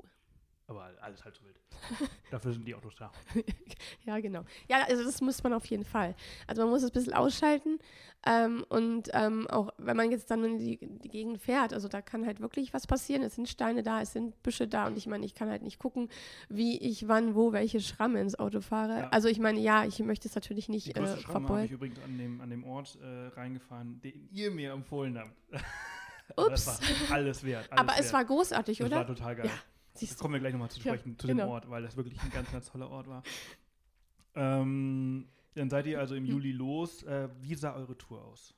[0.67, 1.59] Aber alles halb so wild.
[2.31, 3.11] Dafür sind die Autos da.
[4.05, 4.43] Ja, genau.
[4.69, 6.15] Ja, also das muss man auf jeden Fall.
[6.45, 7.79] Also man muss es ein bisschen ausschalten
[8.25, 12.01] ähm, und ähm, auch wenn man jetzt dann in die, die Gegend fährt, also da
[12.01, 13.21] kann halt wirklich was passieren.
[13.21, 15.79] Es sind Steine da, es sind Büsche da und ich meine, ich kann halt nicht
[15.79, 16.09] gucken,
[16.49, 18.99] wie ich wann, wo, welche Schramme ins Auto fahre.
[18.99, 19.09] Ja.
[19.09, 21.71] Also ich meine, ja, ich möchte es natürlich Die nicht äh, größte Schramme habe ich
[21.71, 25.31] übrigens an dem, an dem Ort äh, reingefahren, den ihr mir empfohlen habt.
[26.37, 26.65] Ups.
[26.65, 27.71] Das war alles wert.
[27.71, 28.13] Alles Aber es wert.
[28.13, 28.97] war großartig, das oder?
[28.97, 29.45] war total geil.
[29.47, 29.53] Ja,
[29.99, 30.21] Siehst du.
[30.21, 31.51] kommen wir gleich nochmal zu Ja, sprechen, zu dem genau.
[31.51, 33.23] Ort, weil das wirklich ein ganz, ganz toller Ort war.
[34.35, 36.31] Ähm, dann seid ihr also im Hm.
[36.31, 37.03] Juli los.
[37.03, 38.53] Äh, wie sah eure Tour aus?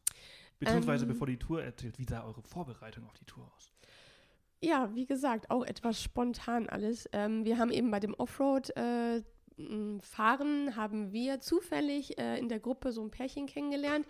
[0.60, 3.71] Beziehungsweise, Ähm, bevor die Tour erzählt, wie sah eure Vorbereitung auf die Tour aus?
[4.62, 7.08] Ja, wie gesagt, auch etwas spontan alles.
[7.13, 9.21] Ähm, wir haben eben bei dem Offroad äh,
[10.02, 14.06] Fahren haben wir zufällig äh, in der Gruppe so ein Pärchen kennengelernt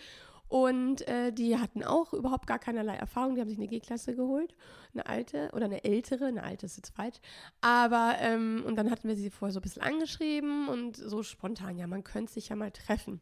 [0.49, 3.35] und äh, die hatten auch überhaupt gar keinerlei Erfahrung.
[3.35, 4.55] Die haben sich eine G-Klasse geholt,
[4.93, 7.17] eine alte oder eine ältere, eine alte ist jetzt falsch.
[7.61, 11.77] Aber ähm, und dann hatten wir sie vorher so ein bisschen angeschrieben und so spontan,
[11.77, 13.21] ja, man könnte sich ja mal treffen.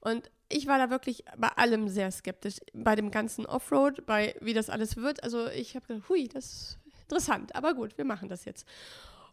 [0.00, 2.58] Und ich war da wirklich bei allem sehr skeptisch.
[2.72, 5.22] Bei dem ganzen Offroad, bei wie das alles wird.
[5.24, 8.68] Also ich habe gedacht, hui, das interessant, aber gut, wir machen das jetzt.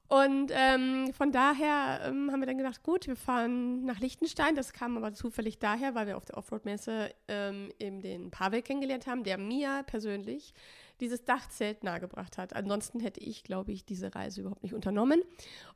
[0.10, 4.56] Und ähm, von daher ähm, haben wir dann gedacht, gut, wir fahren nach Liechtenstein.
[4.56, 9.06] Das kam aber zufällig daher, weil wir auf der Offroad-Messe ähm, eben den Pavel kennengelernt
[9.06, 10.56] haben, der mir persönlich
[11.00, 12.56] dieses Dachzelt nahegebracht hat.
[12.56, 15.22] Ansonsten hätte ich, glaube ich, diese Reise überhaupt nicht unternommen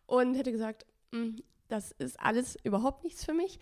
[0.07, 1.35] und hätte gesagt, "Mm,
[1.73, 3.59] das ist alles überhaupt nichts für mich.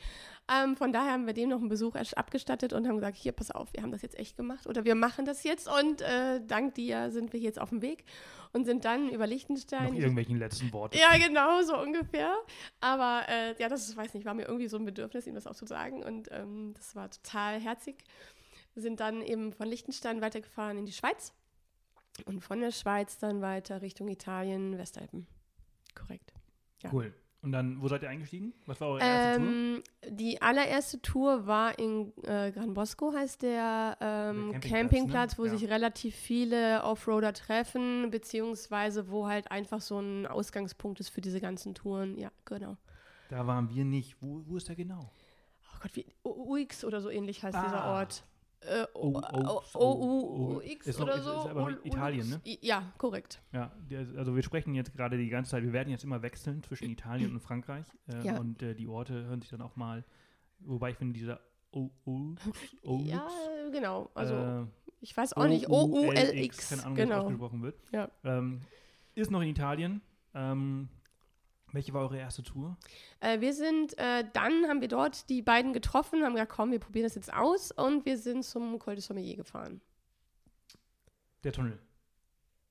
[0.51, 3.31] Ähm, von daher haben wir dem noch einen Besuch erst abgestattet und haben gesagt, hier,
[3.31, 6.41] pass auf, wir haben das jetzt echt gemacht oder wir machen das jetzt und äh,
[6.45, 8.03] dank dir sind wir jetzt auf dem Weg
[8.51, 9.93] und sind dann über Liechtenstein.
[9.93, 10.97] Noch irgendwelchen letzten Worte.
[10.97, 12.35] Ja, genau, so ungefähr.
[12.81, 15.55] Aber äh, ja, das, weiß nicht, war mir irgendwie so ein Bedürfnis, ihm das auch
[15.55, 16.03] zu sagen.
[16.03, 18.03] Und ähm, das war total herzig.
[18.73, 21.33] Wir sind dann eben von Liechtenstein weitergefahren in die Schweiz.
[22.25, 25.27] Und von der Schweiz dann weiter Richtung Italien, Westalpen.
[25.95, 26.33] Korrekt.
[26.83, 26.89] ja.
[26.91, 27.13] Cool.
[27.43, 28.53] Und dann, wo seid ihr eingestiegen?
[28.67, 29.47] Was war eure erste Tour?
[29.49, 35.31] Ähm, die allererste Tour war in äh, Gran Bosco, heißt der, ähm, Der Campingplatz, Campingplatz,
[35.33, 35.37] ne?
[35.39, 35.57] wo Ja.
[35.57, 41.41] sich relativ viele Offroader treffen, beziehungsweise wo halt einfach so ein Ausgangspunkt ist für diese
[41.41, 42.15] ganzen Touren.
[42.17, 42.77] Ja, genau.
[43.29, 44.17] Da waren wir nicht.
[44.21, 45.09] Wo, wo ist der genau?
[45.73, 47.63] Oh Gott, wie U- UX oder so ähnlich heißt Ah.
[47.63, 48.23] dieser Ort.
[48.63, 51.31] Äh, O- O- O- O- O- UX ist noch- oder so.
[51.31, 52.41] ist aber Italien, ne?
[52.61, 53.41] Ja, korrekt.
[53.51, 53.71] Ja,
[54.15, 57.31] also wir sprechen jetzt gerade die ganze Zeit, wir werden jetzt immer wechseln zwischen Italien
[57.33, 57.85] und Frankreich.
[58.07, 58.37] Äh, Ja.
[58.39, 60.03] Und äh, die Orte hören sich dann auch mal,
[60.59, 61.39] wobei ich finde, dieser
[61.71, 62.35] O- O-
[62.83, 63.27] O- Ja,
[63.71, 64.11] genau.
[64.13, 64.65] Also, äh,
[64.99, 65.67] ich weiß auch nicht.
[65.69, 66.69] O-U-L-X.
[66.69, 67.21] keine Ahnung, wie das Genau.
[67.23, 67.75] ausgesprochen wird.
[67.91, 68.11] Ja.
[68.23, 68.61] Ähm,
[69.15, 70.01] ist noch in Italien.
[70.35, 70.87] Ähm,
[71.73, 72.77] welche war eure erste Tour?
[73.19, 76.79] Äh, wir sind, äh, dann haben wir dort die beiden getroffen, haben gesagt, komm, wir
[76.79, 79.81] probieren das jetzt aus und wir sind zum Col de Sommelier gefahren.
[81.43, 81.79] Der Tunnel.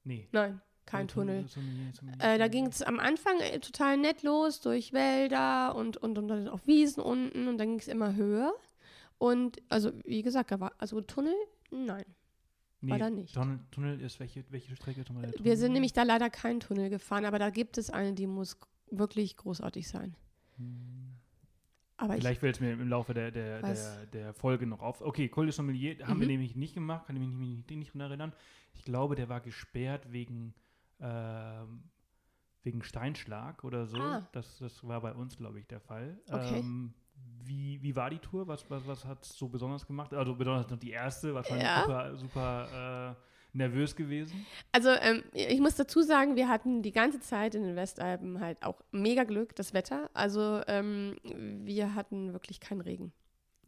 [0.05, 0.29] Nee.
[0.33, 1.49] Nein, kein Der Tunnel.
[1.49, 5.97] Sommelier, Sommelier, Äh, da ging es am Anfang äh, total nett los, durch Wälder und,
[5.97, 8.53] und, und dann auf Wiesen unten und dann ging es immer höher.
[9.19, 11.35] Und also, wie gesagt, da war, also Tunnel,
[11.71, 12.05] nein.
[12.81, 13.35] war da nicht.
[13.35, 15.05] Tunnel, Tunnel ist welche, welche Strecke?
[15.05, 15.57] Tunnel, der Wir Tunnel?
[15.59, 18.57] sind nämlich da leider keinen Tunnel gefahren, aber da gibt es eine, die muss
[18.91, 20.17] wirklich großartig sein.
[20.57, 21.17] Hm.
[21.97, 25.03] Aber ich, Vielleicht fällt es mir im Laufe der, der, der, der Folge noch auf.
[25.03, 26.33] Okay, Col de Sommelier haben wir Mhm.
[26.33, 28.33] nämlich nicht gemacht, kann ich mich nicht, nicht dran erinnern.
[28.75, 30.55] Ich glaube, der war gesperrt wegen,
[30.99, 31.83] ähm,
[32.63, 33.99] wegen Steinschlag oder so.
[33.99, 34.27] Ah.
[34.33, 36.19] Das, das war bei uns, glaube ich, der Fall.
[36.31, 36.61] Okay.
[36.61, 36.95] Ähm,
[37.43, 38.49] wie, wie war die Tour?
[38.49, 40.15] Was, was, was hat es so besonders gemacht?
[40.15, 41.83] Also besonders noch die erste, wahrscheinlich Ja.
[41.83, 44.47] super, super äh, nervös gewesen.
[44.73, 48.63] Also ähm, ich muss dazu sagen, wir hatten die ganze Zeit in den Westalpen halt
[48.63, 50.11] auch mega Glück, das Wetter.
[50.15, 53.13] Also ähm, wir hatten wirklich keinen Regen.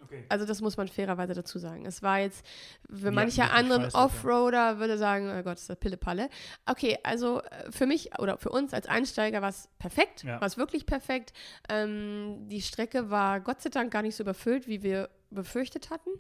[0.05, 0.25] Okay.
[0.29, 1.87] Also das muss man fairerweise dazu sagen.
[1.87, 2.45] Es war jetzt,
[2.90, 3.85] für hatten manche richtig anderen.
[3.95, 6.29] Offroader würde sagen, oh Gott, ist das Pillepalle.
[6.66, 10.40] Okay, also äh, für mich oder für uns als Einsteiger war es perfekt, Ja.
[10.40, 11.33] war es wirklich perfekt.
[11.68, 16.11] Ähm, die Strecke war Gott sei Dank gar nicht so überfüllt, wie wir befürchtet hatten.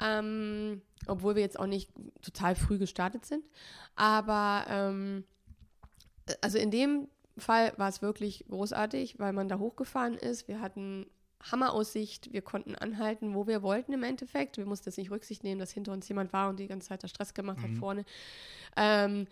[0.00, 1.90] Ähm, obwohl wir jetzt auch nicht
[2.22, 3.44] total früh gestartet sind.
[3.94, 5.24] Aber ähm,
[6.40, 10.48] also in dem Fall war es wirklich großartig, weil man da hochgefahren ist.
[10.48, 11.06] Wir hatten
[11.50, 14.56] Hammeraussicht, wir konnten anhalten, wo wir wollten im Endeffekt.
[14.56, 17.04] Wir mussten jetzt nicht Rücksicht nehmen, dass hinter uns jemand war und die ganze Zeit
[17.04, 17.76] da Stress gemacht hat Mhm.
[17.76, 18.04] vorne.
[18.76, 19.26] Ähm,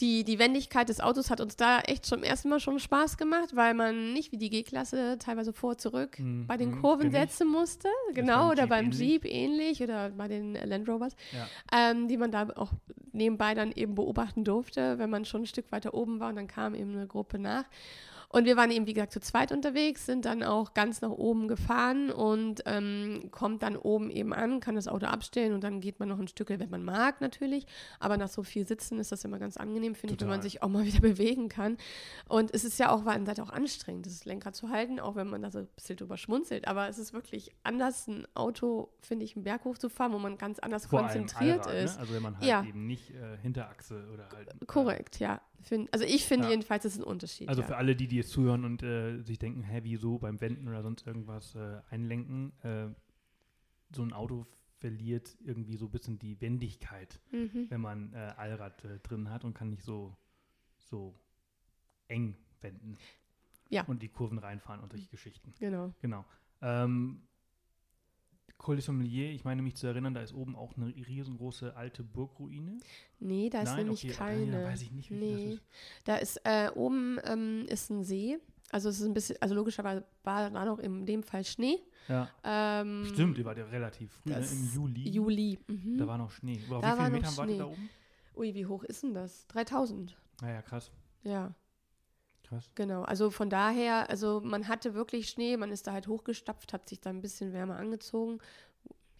[0.00, 3.56] die, die Wendigkeit des Autos hat uns da echt zum ersten Mal schon Spaß gemacht,
[3.56, 7.48] weil man nicht wie die G-Klasse teilweise vor, zurück Mhm, bei den mhm, Kurven setzen
[7.48, 7.88] musste.
[8.14, 8.98] Genau, beim oder Jeep beim ähnlich.
[9.00, 11.48] Jeep ähnlich oder bei den Land Rovers Ja.
[11.90, 12.70] ähm, die man da auch
[13.12, 16.46] nebenbei dann eben beobachten durfte, wenn man schon ein Stück weiter oben war und dann
[16.46, 17.64] kam eben eine Gruppe nach.
[18.30, 21.48] Und wir waren eben, wie gesagt, zu zweit unterwegs, sind dann auch ganz nach oben
[21.48, 25.98] gefahren und ähm, kommt dann oben eben an, kann das Auto abstellen und dann geht
[25.98, 27.66] man noch ein Stück, wenn man mag natürlich.
[28.00, 30.62] Aber nach so viel Sitzen ist das immer ganz angenehm, finde ich, wenn man sich
[30.62, 31.78] auch mal wieder bewegen kann.
[32.28, 35.00] Und es ist ja auch auf der anderen Seite auch anstrengend, das Lenkrad zu halten,
[35.00, 36.68] auch wenn man da so ein bisschen drüber schmunzelt.
[36.68, 40.58] Aber es ist wirklich anders, ein Auto, finde ich, einen Berg hochzufahren, wo man ganz
[40.58, 41.94] anders Vor konzentriert Allrad, ist.
[41.94, 42.00] Ne?
[42.00, 42.62] Also wenn man halt Ja.
[42.62, 44.48] eben nicht äh, Hinterachse oder halt.
[44.48, 45.40] äh, Korrekt, ja.
[45.60, 46.50] Find, also ich finde Ja.
[46.50, 47.48] jedenfalls, das ist ein Unterschied.
[47.48, 47.66] Also ja.
[47.66, 50.82] für alle, die, die jetzt zuhören und äh, sich denken, hä, wieso beim Wenden oder
[50.82, 52.88] sonst irgendwas äh, einlenken, äh,
[53.94, 54.46] so ein Auto
[54.78, 57.66] verliert irgendwie so ein bisschen die Wendigkeit, mhm.
[57.68, 60.16] wenn man äh, Allrad äh, drin hat und kann nicht so,
[60.76, 61.14] so
[62.06, 62.96] eng wenden.
[63.68, 63.82] Ja.
[63.84, 65.52] Und die Kurven reinfahren und solche Geschichten.
[65.58, 65.92] Genau.
[66.00, 66.24] Genau.
[66.62, 67.22] Ähm,
[68.58, 72.02] Col de Sommelier, ich meine mich zu erinnern, da ist oben auch eine riesengroße alte
[72.02, 72.78] Burgruine.
[73.20, 74.50] Nee, da ist Nein, nämlich okay, keine.
[74.52, 75.52] dann weiß ich nicht, wie viel das nee.
[75.54, 75.62] ist.
[76.04, 78.38] Da ist äh, oben ähm, ist ein See.
[78.70, 81.78] Also es ist ein bisschen, also logischerweise war da noch in dem Fall Schnee.
[82.08, 84.46] Ja, Ähm, stimmt, die war ja relativ früh, ne?
[84.50, 85.08] im Juli.
[85.08, 85.58] Juli.
[85.68, 85.98] Mhm.
[85.98, 86.60] Da war noch Schnee.
[86.68, 87.90] Oder auf Da wie vielen noch Metern wart ihr da oben?
[88.36, 89.46] Ui, wie hoch ist denn das?
[89.48, 90.16] 3000.
[90.42, 90.90] Naja, krass.
[91.22, 91.54] Ja,
[92.48, 92.70] Krass.
[92.74, 93.02] genau.
[93.02, 97.00] Also von daher, also man hatte wirklich Schnee, man ist da halt hochgestapft, hat sich
[97.00, 98.38] da ein bisschen wärmer angezogen.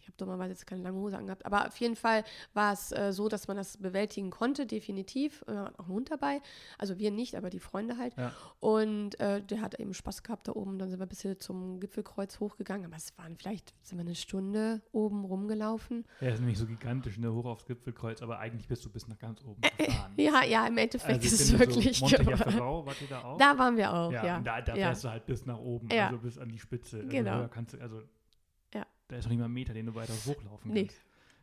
[0.09, 1.47] Habe dummerweise jetzt keine lange Hose angehabt.
[1.47, 5.45] Aber auf jeden Fall war es äh, so, dass man das bewältigen konnte, definitiv.
[5.47, 6.41] Wir hatten auch einen Hund dabei.
[6.79, 8.17] Also wir nicht, aber die Freunde halt.
[8.17, 8.33] Ja.
[8.61, 10.79] Und äh, der hat eben Spaß gehabt da oben.
[10.79, 12.87] Dann sind wir ein bisschen zum Gipfelkreuz hochgegangen.
[12.87, 16.05] Aber es waren vielleicht, sind wir eine Stunde oben rumgelaufen.
[16.21, 17.33] Ja, ist nämlich so gigantisch, ne?
[17.33, 20.13] Hoch aufs Gipfelkreuz, aber eigentlich bist du bis nach ganz oben gefahren.
[20.17, 22.23] Ja, ja, im Endeffekt Also ist es wirklich So Monte.
[22.31, 23.39] Jafferau, wart ihr da auch?
[23.39, 24.41] Da waren wir auch, ja, ja.
[24.41, 24.87] da, da ja.
[24.87, 26.07] fährst du halt bis nach oben, Ja.
[26.07, 26.97] also bis an die Spitze.
[26.99, 27.37] Also Genau.
[27.37, 28.07] höher kannst du, also Ja.
[29.09, 30.87] Da ist noch nicht mal ein Meter, den du weiter hochlaufen Nee.
[30.87, 31.03] kannst.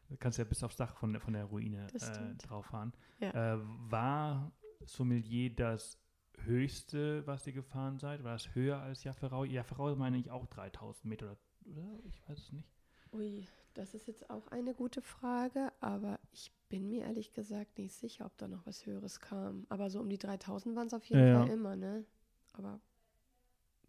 [0.10, 2.94] Du kannst ja bis aufs Dach von, der- von der Ruine äh, drauf fahren.
[3.20, 3.56] Ja.
[3.56, 4.52] Äh, war
[4.86, 5.98] Sommelier das
[6.44, 8.24] höchste, was ihr gefahren seid?
[8.24, 9.44] War das höher als Jafferau?
[9.46, 11.38] Jafferau meine ich auch 3000 Meter, oder?
[11.72, 12.00] oder?
[12.08, 12.68] Ich weiß es nicht.
[13.14, 17.94] Ui, das ist jetzt auch eine gute Frage, aber ich bin mir ehrlich gesagt nicht
[17.96, 19.66] sicher, ob da noch was Höheres kam.
[19.70, 21.54] Aber so um die 3000 waren es auf jeden Ja, Fall ja.
[21.54, 22.06] immer, ne?
[22.54, 22.80] Aber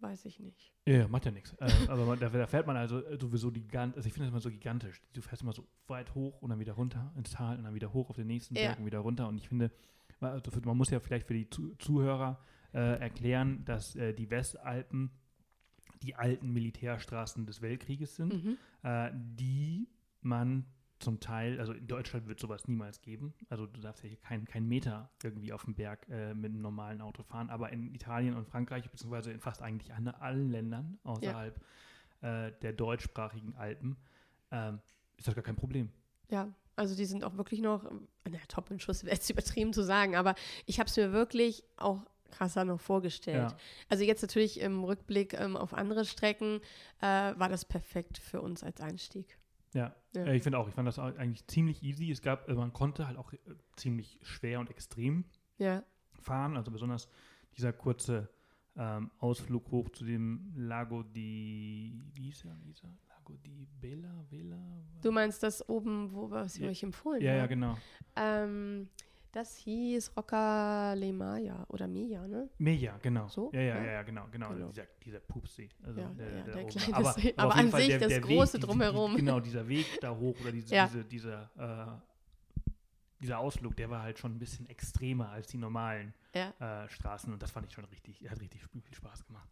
[0.00, 0.72] weiß ich nicht.
[0.86, 1.52] Ja, ja, macht ja nichts.
[1.54, 4.26] Äh, aber man, da, da fährt man also äh, sowieso die ganz, also ich finde
[4.26, 5.00] das immer so gigantisch.
[5.12, 7.92] Du fährst immer so weit hoch und dann wieder runter ins Tal und dann wieder
[7.92, 8.66] hoch auf den nächsten Ja.
[8.68, 9.28] Berg und wieder runter.
[9.28, 9.70] Und ich finde,
[10.20, 12.38] also man muss ja vielleicht für die Zu Zuhörer
[12.72, 15.10] äh, erklären, dass äh, die Westalpen
[16.02, 18.56] die alten Militärstraßen des Weltkrieges sind, Mhm.
[18.82, 19.88] äh, die
[20.20, 20.66] man
[20.98, 23.34] zum Teil, also in Deutschland wird sowas niemals geben.
[23.48, 26.62] Also du darfst ja hier keinen kein Meter irgendwie auf dem Berg äh, mit einem
[26.62, 27.50] normalen Auto fahren.
[27.50, 31.60] Aber in Italien und Frankreich, beziehungsweise in fast eigentlich an allen Ländern außerhalb
[32.22, 33.96] äh, der deutschsprachigen Alpen,
[34.50, 34.80] ähm,
[35.16, 35.90] ist das gar kein Problem.
[36.30, 37.90] Ja, also die sind auch wirklich noch,
[38.28, 40.34] na, top im Schuss wäre jetzt übertrieben zu sagen, aber
[40.66, 43.50] ich habe es mir wirklich auch krasser noch vorgestellt.
[43.50, 43.56] Ja.
[43.88, 46.60] Also jetzt natürlich im Rückblick ähm, auf andere Strecken
[47.00, 49.38] äh, war das perfekt für uns als Einstieg.
[49.76, 50.24] Ja, Ja.
[50.24, 52.10] Äh, ich finde auch, ich fand das eigentlich ziemlich easy.
[52.10, 53.38] Es gab, äh, man konnte halt auch äh,
[53.76, 55.24] ziemlich schwer und extrem
[55.58, 57.08] Ja, fahren, also besonders
[57.56, 58.28] dieser kurze
[58.78, 62.58] ähm, Ausflug hoch zu dem Lago di, hieß er?
[63.08, 64.58] Lago di Bella, Vela?
[65.02, 66.68] du meinst das oben, wo was Ja.
[66.68, 67.76] euch empfohlen Ja, ja, genau.
[68.16, 68.88] Ähm,
[69.36, 72.48] das hieß Rocca Le Maya oder Mia, ne?
[72.58, 73.28] Meja, genau.
[73.28, 73.50] So?
[73.52, 73.92] Ja, ja, Ja.
[73.92, 74.48] ja, genau, genau.
[74.48, 74.68] Genau.
[74.68, 75.68] Dieser, dieser Pupsee.
[75.84, 76.68] Also Ja, ja, der oben.
[76.70, 77.34] kleine aber, See.
[77.36, 79.10] aber, Aber an sich der, das der große Weg, die- drumherum.
[79.12, 80.86] Die, genau, dieser Weg da hoch oder diese, Ja.
[80.86, 82.70] diese, dieser, äh,
[83.20, 87.42] dieser Ausflug, der war halt schon ein bisschen extremer als die normalen äh, Straßen und
[87.42, 89.48] das fand ich schon richtig, hat richtig viel Spaß gemacht.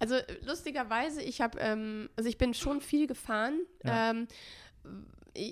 [0.00, 3.60] Also lustigerweise, ich habe, ähm, also ich bin schon viel gefahren.
[3.84, 4.26] Ähm,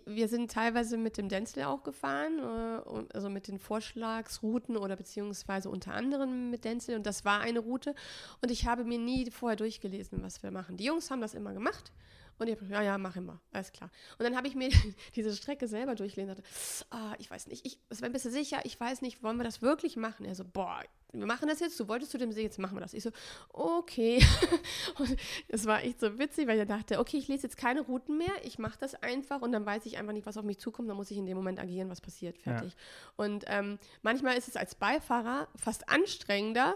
[0.07, 5.68] wir sind teilweise mit dem Denzel auch gefahren, äh, also mit den Vorschlagsrouten oder beziehungsweise
[5.70, 6.97] unter anderem mit Denzel.
[6.97, 7.94] Und das war eine Route.
[8.42, 10.77] Und ich habe mir nie vorher durchgelesen, was wir machen.
[10.77, 11.92] Die Jungs haben das immer gemacht.
[12.38, 13.90] Und ich habe ja, ja, mach immer, alles klar.
[14.18, 14.70] Und dann habe ich mir
[15.14, 16.51] diese Strecke selber durchgelesen und dachte,
[16.90, 19.62] ah, ich weiß nicht, ich, war ein bisschen sicher, ich weiß nicht, wollen wir das
[19.62, 20.25] wirklich machen?
[20.25, 20.83] Er so, boah,
[21.14, 22.92] wir machen das jetzt, du wolltest zu dem See, jetzt machen wir das.
[22.94, 23.11] Ich so,
[23.53, 24.22] okay.
[24.98, 25.16] Und
[25.48, 28.33] es war echt so witzig, weil ich dachte, okay, ich lese jetzt keine Routen mehr,
[28.42, 30.96] ich mache das einfach und dann weiß ich einfach nicht, was auf mich zukommt, dann
[30.96, 32.42] muss ich in dem Moment agieren, was passiert, Ja.
[32.57, 32.77] fertig.
[33.16, 36.74] Und ähm, manchmal ist es als Beifahrer fast anstrengender,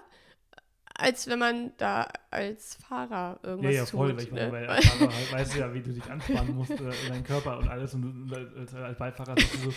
[0.99, 4.17] als wenn man da als Fahrer Ja, irgendwas ja, voll, tut.
[4.19, 4.41] weil ich ne?
[4.51, 7.09] meine, weil als Fahrer halt, weißt du ja, wie du dich anspannen musst äh, in
[7.09, 9.75] deinen Körper und alles und als, als Beifahrer sagst du so,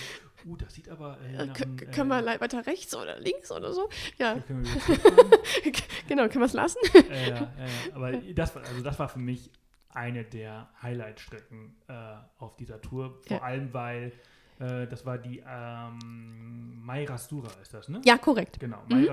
[0.49, 3.19] uh, das sieht aber äh, Äh, nach einem, äh, Können wir le- weiter rechts oder
[3.19, 3.87] links oder so?
[4.17, 5.71] Ja, können wir
[6.07, 6.79] genau, können wir es lassen?
[7.09, 7.83] äh, ja, ja, ja.
[7.93, 9.51] Aber das war, also das war für mich
[9.93, 11.93] eine der Highlight-Strecken äh,
[12.39, 13.19] auf dieser Tour.
[13.27, 13.43] Vor Ja.
[13.43, 14.13] allem, weil
[14.59, 18.01] äh, das war die ähm, Mairastura, ist das, ne?
[18.05, 18.59] Ja, korrekt.
[18.59, 19.07] Genau, Mhm.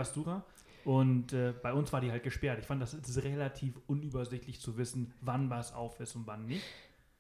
[0.88, 2.58] Und äh, bei uns war die halt gesperrt.
[2.60, 6.64] Ich fand, das ist relativ unübersichtlich zu wissen, wann was auf ist und wann nicht.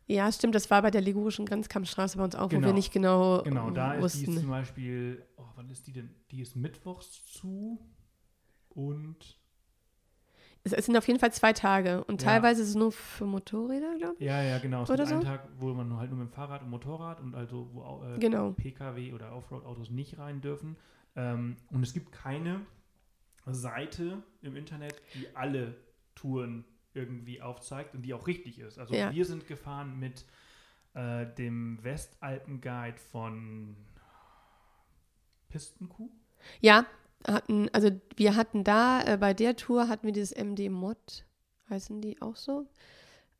[0.06, 2.68] Ja, stimmt, das war bei der ligurischen Grenzkampfstraße bei uns auch, wo Genau.
[2.68, 4.40] wir nicht genau, Genau, da ist die wussten.
[4.40, 6.08] zum Beispiel, oh, wann ist die denn?
[6.30, 7.78] Die ist mittwochs zu
[8.70, 9.38] und
[10.64, 12.28] Es, es sind auf jeden Fall zwei Tage und Ja.
[12.30, 14.24] teilweise ist es nur für Motorräder, glaube ich.
[14.24, 14.84] ja, ja, genau.
[14.84, 15.28] Es Oder gibt einen so?
[15.28, 18.52] Tag, wo man halt nur mit dem Fahrrad und Motorrad und also wo äh, Genau.
[18.52, 20.76] Pkw oder Offroad-Autos nicht rein dürfen.
[21.16, 22.62] Ähm, und es gibt keine
[23.54, 25.74] Seite im Internet, die alle
[26.14, 28.78] Touren irgendwie aufzeigt und die auch richtig ist.
[28.78, 29.12] Also Ja.
[29.12, 30.24] wir sind gefahren mit
[30.94, 33.76] äh, dem Westalpen-Guide von
[35.48, 36.10] Pistenkuh.
[36.60, 36.86] Ja,
[37.26, 41.24] hatten, also wir hatten da, äh, bei der Tour hatten wir dieses MD-Mod,
[41.70, 42.66] heißen die auch so?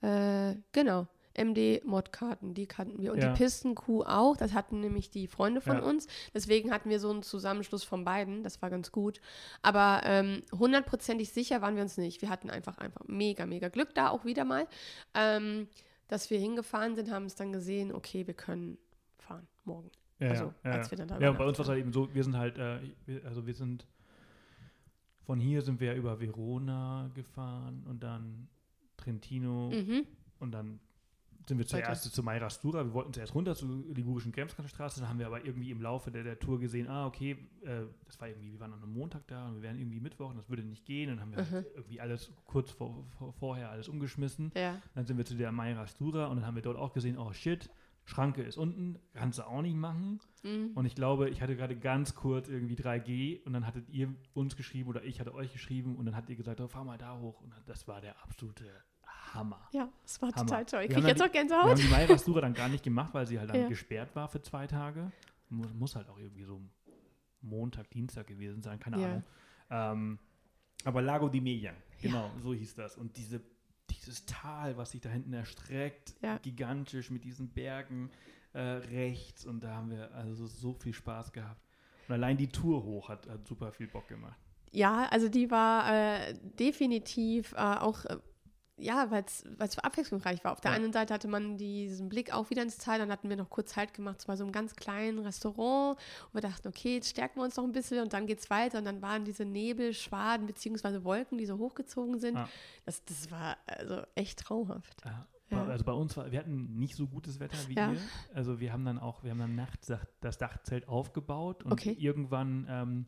[0.00, 1.06] Äh, genau,
[1.38, 3.12] MD-Mod-Karten, die kannten wir.
[3.12, 3.32] Und Ja.
[3.32, 5.82] die Pistenkuh auch, das hatten nämlich die Freunde von Ja.
[5.84, 6.06] uns.
[6.34, 9.20] Deswegen hatten wir so einen Zusammenschluss von beiden, das war ganz gut.
[9.62, 12.20] Aber ähm, hundertprozentig sicher waren wir uns nicht.
[12.22, 14.66] Wir hatten einfach, einfach mega, mega Glück da auch wieder mal.
[15.14, 15.68] Ähm,
[16.08, 18.78] dass wir hingefahren sind, haben es dann gesehen, okay, wir können
[19.18, 19.90] fahren morgen.
[20.20, 21.92] Ja, Also, ja, als wir dann da Ja, und bei uns war es halt eben
[21.92, 22.80] so, wir sind halt, äh,
[23.24, 23.86] also wir sind,
[25.26, 28.48] von hier sind wir über Verona gefahren und dann
[28.96, 30.06] Trentino Mhm.
[30.40, 30.80] und dann
[31.48, 31.84] sind wir Weiter.
[31.84, 32.84] zuerst zu Mayra Stura.
[32.84, 35.00] Wir wollten zuerst runter zur ligurischen Grenzstraße.
[35.00, 37.32] Dann haben wir aber irgendwie im Laufe der, der Tour gesehen, ah, okay,
[37.62, 40.30] äh, das war irgendwie, wir waren an einem Montag da und wir wären irgendwie Mittwoch
[40.30, 41.10] und das würde nicht gehen.
[41.10, 44.52] Und dann haben wir halt irgendwie alles kurz vor, vor, vorher alles umgeschmissen.
[44.54, 44.80] Ja.
[44.94, 47.32] Dann sind wir zu der Mayra Stura und dann haben wir dort auch gesehen, oh
[47.32, 47.70] shit,
[48.08, 50.20] Schranke ist unten, kannst du auch nicht machen.
[50.42, 50.70] Mhm.
[50.74, 54.56] Und ich glaube, ich hatte gerade ganz kurz irgendwie 3G und dann hattet ihr uns
[54.56, 57.18] geschrieben oder ich hatte euch geschrieben und dann habt ihr gesagt, oh, fahr mal da
[57.18, 57.42] hoch.
[57.42, 58.64] Und das war der absolute
[59.34, 59.68] Hammer.
[59.72, 60.46] Ja, es war Hammer.
[60.46, 60.82] total toll.
[60.82, 61.78] Ich kriege jetzt auch Wir haben Gänsehaut.
[61.78, 63.68] die Mayra Stura dann gar nicht gemacht, weil sie halt dann Ja.
[63.68, 65.10] gesperrt war für zwei Tage.
[65.50, 66.60] Muss, muss halt auch irgendwie so
[67.40, 69.06] Montag, Dienstag gewesen sein, keine Ja.
[69.08, 69.22] Ahnung.
[69.70, 70.18] Ähm,
[70.84, 72.96] aber Lago di Mejan, genau, so hieß das.
[72.96, 73.40] Und diese,
[73.90, 76.38] dieses Tal, was sich da hinten erstreckt, Ja.
[76.38, 78.10] gigantisch mit diesen Bergen
[78.54, 79.44] äh, rechts.
[79.44, 81.60] Und da haben wir also so viel Spaß gehabt.
[82.08, 84.38] Und allein die Tour hoch hat, hat super viel Bock gemacht.
[84.72, 88.16] Ja, also die war äh, definitiv äh, auch, äh,
[88.78, 90.52] ja, weil es abwechslungsreich war.
[90.52, 90.76] Auf der Ja.
[90.76, 93.76] einen Seite hatte man diesen Blick auch wieder ins Tal, dann hatten wir noch kurz
[93.76, 95.98] Halt gemacht, zu so einem ganz kleinen Restaurant.
[96.26, 98.78] Und wir dachten, okay, jetzt stärken wir uns noch ein bisschen und dann geht's weiter.
[98.78, 101.04] Und dann waren diese Nebelschwaden bzw.
[101.04, 102.36] Wolken, die so hochgezogen sind.
[102.36, 102.48] Ah.
[102.84, 105.04] Das, das war also echt traumhaft.
[105.04, 105.26] Ja.
[105.50, 105.64] Ja.
[105.64, 107.92] Also bei uns war, wir hatten nicht so gutes Wetter wie Ja.
[107.92, 107.98] ihr.
[108.34, 111.96] Also wir haben dann auch, wir haben dann nachts das- das Dachzelt aufgebaut und Okay.
[111.98, 113.06] irgendwann ähm,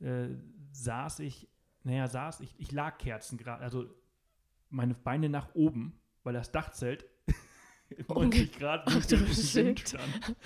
[0.00, 0.28] äh,
[0.70, 1.48] saß ich,
[1.82, 3.86] naja, saß ich, ich lag Kerzen gerade, also
[4.72, 7.06] meine Beine nach oben, weil das Dachzelt
[8.08, 10.36] 90 Grad Wind stand.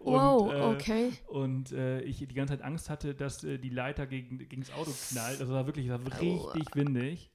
[0.00, 1.12] Und, wow, äh, okay.
[1.28, 4.72] Und äh, ich die ganze Zeit Angst hatte, dass äh, die Leiter gegen, gegen das
[4.72, 5.40] Auto knallt.
[5.40, 7.30] Also war wirklich, es war richtig windig.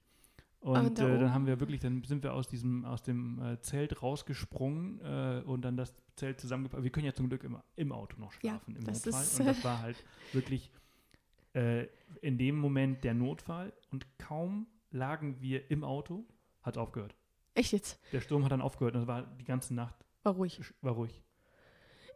[0.60, 3.60] Und da äh, dann haben wir wirklich, dann sind wir aus diesem, aus dem äh,
[3.62, 6.84] Zelt rausgesprungen äh, und dann das Zelt zusammengepackt.
[6.84, 9.40] Wir können ja zum Glück im, im Auto noch Ja, schlafen, im das Notfall.
[9.40, 10.72] und das war halt wirklich
[11.54, 16.26] in dem Moment der Notfall und kaum lagen wir im Auto,
[16.64, 17.16] hat aufgehört.
[17.54, 18.00] Echt jetzt?
[18.14, 20.60] Der Sturm hat dann aufgehört und es war die ganze Nacht, War ruhig.
[20.82, 21.22] war ruhig.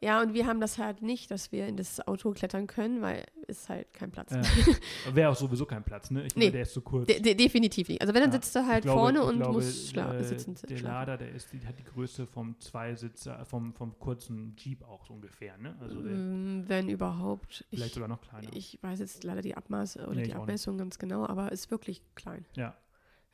[0.02, 3.26] Ja, und wir haben das halt nicht, dass wir in das Auto klettern können, weil
[3.48, 4.32] ist halt kein Platz.
[4.34, 4.42] Ja.
[5.16, 6.26] Wäre auch sowieso kein Platz, ne?
[6.26, 6.46] Ich Nee.
[6.46, 7.08] meine, der ist zu kurz.
[7.08, 8.02] De de definitiv nicht.
[8.02, 10.56] Also wenn, dann Ja, sitzt du halt glaube- vorne und glaube, musst schla äh, sitzen.
[10.70, 10.84] Der schlafen.
[10.84, 15.14] Lader, der ist, die hat die Größe vom Zweisitzer, vom, vom kurzen Jeep auch so
[15.14, 15.76] ungefähr, ne?
[15.80, 17.66] Also Mm, wenn überhaupt.
[17.70, 18.50] vielleicht Ich, sogar noch kleiner.
[18.54, 20.34] ich weiß jetzt leider die Abmaße oder Nee, die.
[20.36, 22.46] Abmessung ganz genau, aber ist wirklich klein.
[22.56, 22.76] ja,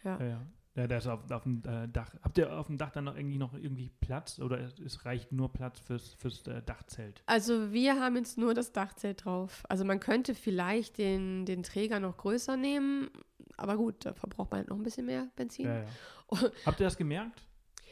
[0.04, 0.19] Ja.
[0.19, 0.41] ja, ja.
[0.75, 2.13] Ja, der ist auf, auf dem äh, Dach.
[2.23, 5.51] Habt ihr auf dem Dach dann noch irgendwie noch irgendwie Platz oder es, reicht nur
[5.51, 7.21] Platz fürs, fürs äh, Dachzelt?
[7.25, 9.63] Also wir haben jetzt nur das Dachzelt drauf.
[9.67, 13.10] Also man könnte vielleicht den, den Träger noch größer nehmen,
[13.57, 15.65] aber gut, da verbraucht man halt noch ein bisschen mehr Benzin.
[15.65, 15.88] Ja, ja.
[16.65, 17.41] Habt ihr das gemerkt?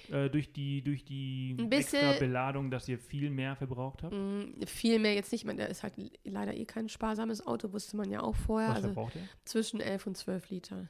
[0.09, 4.15] Äh, durch die, durch die bisschen- extra Beladung, dass ihr viel mehr verbraucht habt?
[4.15, 5.41] Mm, Viel mehr jetzt nicht.
[5.41, 8.69] Ich meine, der ist halt leider eh kein sparsames Auto, wusste man ja auch vorher.
[8.69, 9.21] Was Also verbraucht ihr?
[9.43, 10.89] zwischen 11 und 12 Liter.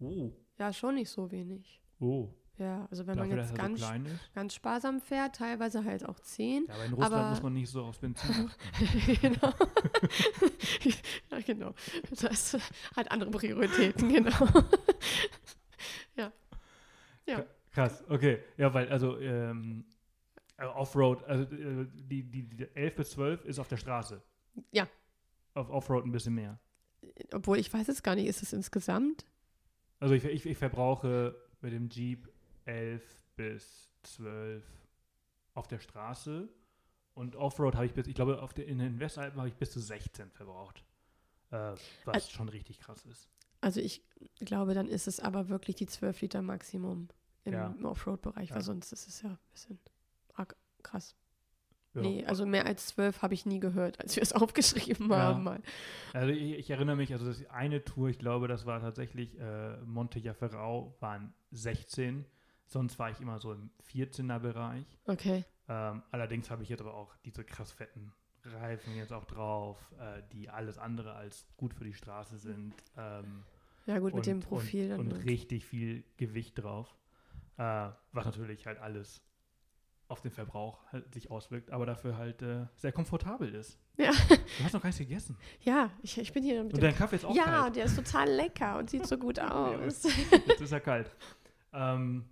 [0.00, 1.80] Oh, Ja, schon nicht so wenig.
[2.00, 2.28] oh.
[2.58, 4.34] Ja, also wenn Dafür, man jetzt so ganz, ist.
[4.34, 6.64] ganz sparsam fährt, teilweise halt auch 10.
[6.66, 9.18] Ja, aber in Russland aber- muss man nicht so aufs Benzin achten.
[9.20, 9.52] genau.
[11.32, 11.74] ja, genau.
[12.18, 12.56] Das
[12.96, 14.30] hat andere Prioritäten, genau.
[16.16, 16.32] ja.
[17.26, 17.44] Ja.
[17.72, 18.42] Krass, okay.
[18.56, 19.84] Ja, weil, also, ähm,
[20.56, 24.22] äh, Offroad, also äh, die, die, die 11 bis 12 ist auf der Straße.
[24.72, 24.88] Ja.
[25.52, 26.58] Auf Offroad ein bisschen mehr.
[27.34, 29.26] Obwohl ich weiß es gar nicht, ist es insgesamt?
[30.00, 32.28] Also ich, ich, ich verbrauche mit dem Jeep
[32.64, 33.02] 11
[33.36, 34.64] bis 12
[35.54, 36.48] auf der Straße
[37.14, 39.70] und Offroad habe ich bis, ich glaube, auf der, in den Westalpen habe ich bis
[39.70, 40.84] zu 16 verbraucht.
[41.50, 43.28] Äh, was Also- schon richtig krass ist.
[43.62, 44.04] Also ich
[44.40, 47.08] glaube, dann ist es aber wirklich die 12 Liter Maximum
[47.44, 47.74] im Ja.
[47.82, 48.62] Offroad-Bereich, weil Ja.
[48.62, 49.78] sonst ist es ja ein bisschen
[50.34, 51.16] arg krass.
[51.96, 52.02] Ja.
[52.02, 55.16] Nee, also mehr als 12 habe ich nie gehört, als wir es aufgeschrieben Ja.
[55.16, 55.60] haben mal.
[56.12, 59.76] Also ich, ich erinnere mich, also das eine Tour, ich glaube, das war tatsächlich äh,
[59.84, 62.24] Monte Jaferau, waren 16.
[62.66, 64.84] Sonst war ich immer so im 14er Bereich.
[65.06, 65.44] Okay.
[65.68, 68.12] Ähm, allerdings habe ich jetzt aber auch diese krass fetten
[68.44, 72.74] Reifen jetzt auch drauf, äh, die alles andere als gut für die Straße sind.
[72.96, 73.42] Ähm,
[73.86, 75.00] Ja gut, und, mit dem Profil und, dann.
[75.06, 75.26] und halt.
[75.26, 76.94] richtig viel Gewicht drauf.
[77.58, 79.22] Äh, was natürlich halt alles
[80.08, 83.78] auf den Verbrauch halt sich auswirkt, aber dafür halt äh, sehr komfortabel ist.
[83.96, 84.10] Ja.
[84.58, 85.36] Du hast noch gar nichts gegessen.
[85.62, 87.76] Ja, ich, ich bin hier mit Und dein Kaffee ist auch Ja, kalt.
[87.76, 90.04] der ist total lecker und sieht so gut aus.
[90.04, 91.10] Jetzt ist er kalt.
[91.72, 92.24] Ähm,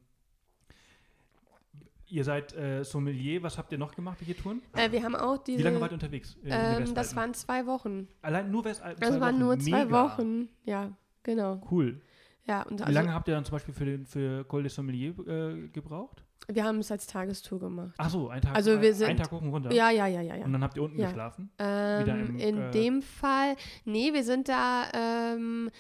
[2.09, 3.43] ihr seid äh, Sommelier.
[3.43, 4.19] Was habt ihr noch gemacht?
[4.21, 4.63] Welche Touren?
[4.75, 5.59] äh, wir haben auch diese.
[5.59, 6.37] Wie lange wart ihr unterwegs?
[6.43, 8.09] den ähm, das waren zwei Wochen.
[8.22, 9.01] Allein nur Westalpen?
[9.01, 9.41] Das zwei waren Wochen.
[9.41, 10.05] nur zwei Mega.
[10.05, 10.49] Wochen.
[10.64, 11.61] Ja, genau.
[11.70, 12.01] Cool.
[12.47, 14.70] Ja, und Wie also, lange habt ihr dann zum Beispiel für, den, für Col de
[14.70, 16.24] Sommelier äh, gebraucht?
[16.49, 17.95] Wir haben es als Tagestour gemacht.
[17.99, 19.72] Ach so, ein Tag, Also wir sind- einen Tag hoch und runter.
[19.72, 20.45] Ja, ja, ja, ja, ja.
[20.45, 21.07] Und dann habt ihr unten Ja.
[21.09, 21.51] geschlafen?
[21.59, 25.70] Ähm, im, in äh, dem Fall, nee, wir sind da ähm,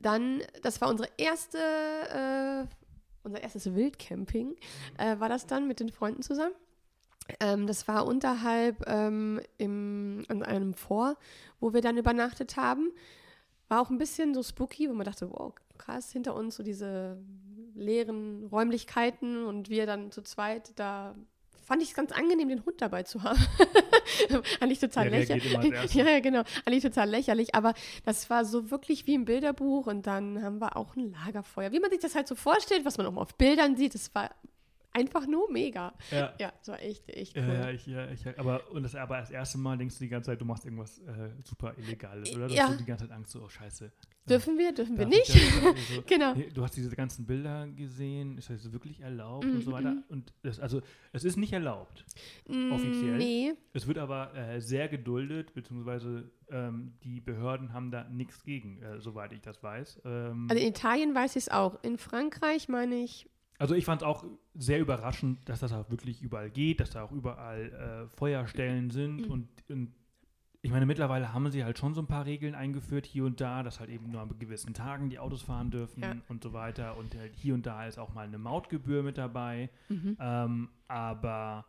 [0.00, 2.66] dann, das war unsere erste äh,
[3.24, 4.56] unser erstes Wildcamping,
[4.98, 6.54] äh, war das dann mit den Freunden zusammen.
[7.38, 11.16] Ähm, das war unterhalb ähm, im, an einem Vor,
[11.60, 12.90] wo wir dann übernachtet haben.
[13.68, 15.54] War auch ein bisschen so spooky, wo man dachte, wow,
[15.84, 17.18] krass, hinter uns so diese
[17.74, 21.14] leeren Räumlichkeiten und wir dann zu zweit da
[21.64, 23.38] fand ich es ganz angenehm, den Hund dabei zu haben.
[24.60, 25.94] eigentlich total reagiert lächerlich.
[25.94, 26.42] Ja, ja, genau.
[26.64, 27.72] Eigentlich total lächerlich, aber
[28.04, 31.72] das war so wirklich wie im Bilderbuch und dann haben wir auch ein Lagerfeuer.
[31.72, 34.14] Wie man sich das halt so vorstellt, was man auch mal auf Bildern sieht, das
[34.14, 34.30] war
[34.92, 35.94] einfach nur mega.
[36.10, 36.34] Ja.
[36.38, 37.42] Ja, das war echt, echt cool.
[37.44, 40.10] Ja, ja, ich, ja, ich, aber, und das, aber das erste Mal denkst du die
[40.10, 42.48] ganze Zeit, du machst irgendwas äh, super Illegales, oder?
[42.48, 42.68] Du Ja.
[42.68, 43.90] hast die ganze Zeit Angst, so, oh Scheiße.
[44.28, 45.30] Dürfen wir, dürfen wir nicht?
[45.30, 46.34] Also, Genau.
[46.34, 49.96] nee, Du hast diese ganzen Bilder gesehen, ist das wirklich erlaubt Mhm, und so weiter.
[50.08, 50.80] Und das, also,
[51.12, 52.04] es ist nicht erlaubt.
[52.48, 53.16] Mm, offiziell?
[53.18, 53.52] Nee.
[53.72, 59.00] Es wird aber äh, sehr geduldet, beziehungsweise ähm, die Behörden haben da nichts gegen, äh,
[59.00, 60.02] soweit ich das weiß.
[60.04, 61.82] Ähm, Also in Italien weiß ich es auch.
[61.82, 66.22] In Frankreich meine ich, Also ich fand es auch sehr überraschend, dass das auch wirklich
[66.22, 69.30] überall geht, dass da auch überall äh, Feuerstellen sind Mhm.
[69.32, 69.92] und, und
[70.64, 73.62] ich meine, mittlerweile haben sie halt schon so ein paar Regeln eingeführt hier und da,
[73.64, 76.14] dass halt eben nur an gewissen Tagen die Autos fahren dürfen Ja.
[76.28, 79.70] und so weiter und halt hier und da ist auch mal eine Mautgebühr mit dabei,
[79.88, 80.16] mhm.
[80.20, 81.66] ähm, aber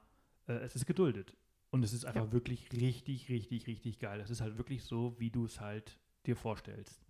[0.47, 1.33] äh, es ist geduldet
[1.71, 4.19] und es ist einfach wirklich richtig, richtig, richtig geil.
[4.21, 7.01] Es ist halt wirklich so, wie du es halt dir vorstellst.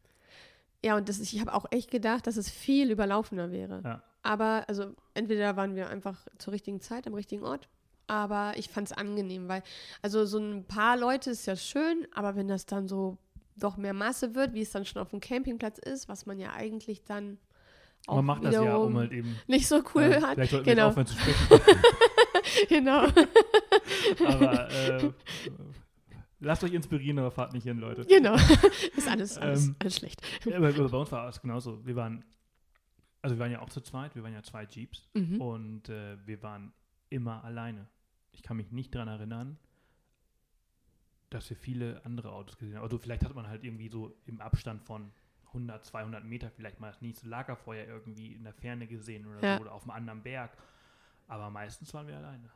[0.86, 3.82] ja, und das, ist- ich habe auch echt gedacht, dass es viel überlaufender wäre.
[3.84, 4.04] Ja.
[4.26, 7.68] Aber, also, entweder waren wir einfach zur richtigen Zeit am richtigen Ort,
[8.08, 9.64] aber ich fand es angenehm, weil,
[10.02, 13.18] also, so ein paar Leute ist ja schön, aber wenn das dann so
[13.56, 16.54] doch mehr Masse wird, wie es dann schon auf dem Campingplatz ist, was man ja
[16.54, 17.38] eigentlich dann
[18.08, 20.34] auch Man macht das ja, um halt eben nicht so cool äh, hat.
[20.36, 20.88] Vielleicht sollten wir Genau.
[20.88, 21.62] jetzt aufhören zu sprechen.
[22.70, 23.06] genau.
[24.28, 25.12] Aber äh,
[26.40, 28.04] lasst euch inspirieren, aber fahrt nicht hin, Leute.
[28.06, 28.36] genau.
[28.98, 30.22] ist alles, alles, Ähm, alles schlecht.
[30.46, 31.86] Ja, aber bei uns war es genauso.
[31.86, 32.26] Wir waren,
[33.22, 35.40] also wir waren ja auch zu zweit, wir waren ja zwei Jeeps Mhm.
[35.42, 36.74] und äh, wir waren
[37.14, 37.88] immer alleine.
[38.32, 39.58] Ich kann mich nicht daran erinnern,
[41.30, 42.84] dass wir viele andere Autos gesehen haben.
[42.84, 45.12] Also vielleicht hat man halt irgendwie so im Abstand von
[45.48, 49.56] 100, 200 Meter vielleicht mal das nächste Lagerfeuer irgendwie in der Ferne gesehen oder Ja.
[49.58, 50.58] so oder auf einem anderen Berg.
[51.28, 52.50] Aber meistens waren wir alleine.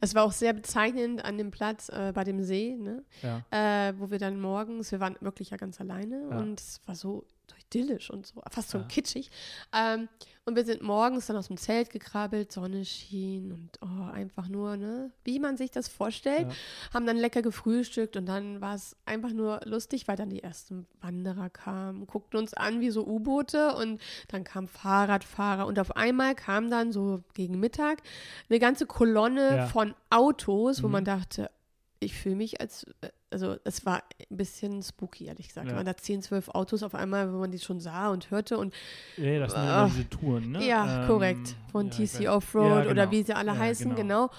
[0.00, 3.04] Es war auch sehr bezeichnend an dem Platz äh, bei dem See, ne?
[3.22, 3.44] Ja.
[3.50, 6.38] äh, wo wir dann morgens, wir waren wirklich ja ganz alleine Ja.
[6.38, 8.84] und es war so, so idyllisch und so, fast so Ja.
[8.84, 9.30] kitschig.
[9.74, 10.08] Ähm,
[10.44, 14.78] und wir sind morgens dann aus dem Zelt gekrabbelt, Sonne schien und oh, einfach nur,
[14.78, 16.48] ne, wie man sich das vorstellt.
[16.48, 16.54] Ja.
[16.94, 20.86] Haben dann lecker gefrühstückt und dann war es einfach nur lustig, weil dann die ersten
[21.02, 26.34] Wanderer kamen, guckten uns an wie so U-Boote und dann kamen Fahrradfahrer und auf einmal
[26.34, 27.98] kam dann so gegen Mittag
[28.48, 29.66] eine ganze Kolonne Ja.
[29.66, 30.92] von Autos, wo Mhm.
[30.92, 31.50] man dachte,
[32.00, 35.66] ich fühle mich als, äh, also es war ein bisschen spooky, ehrlich gesagt.
[35.66, 35.72] Ja.
[35.72, 38.58] Da waren da 10, 12 Autos auf einmal, wo man die schon sah und hörte
[38.58, 38.74] und
[39.16, 40.66] Ja, das sind immer diese Touren, ne?
[40.66, 43.10] ja, Ähm, korrekt, von ja, TC Offroad Ja, oder genau.
[43.10, 44.28] wie sie alle heißen, genau.
[44.28, 44.30] genau.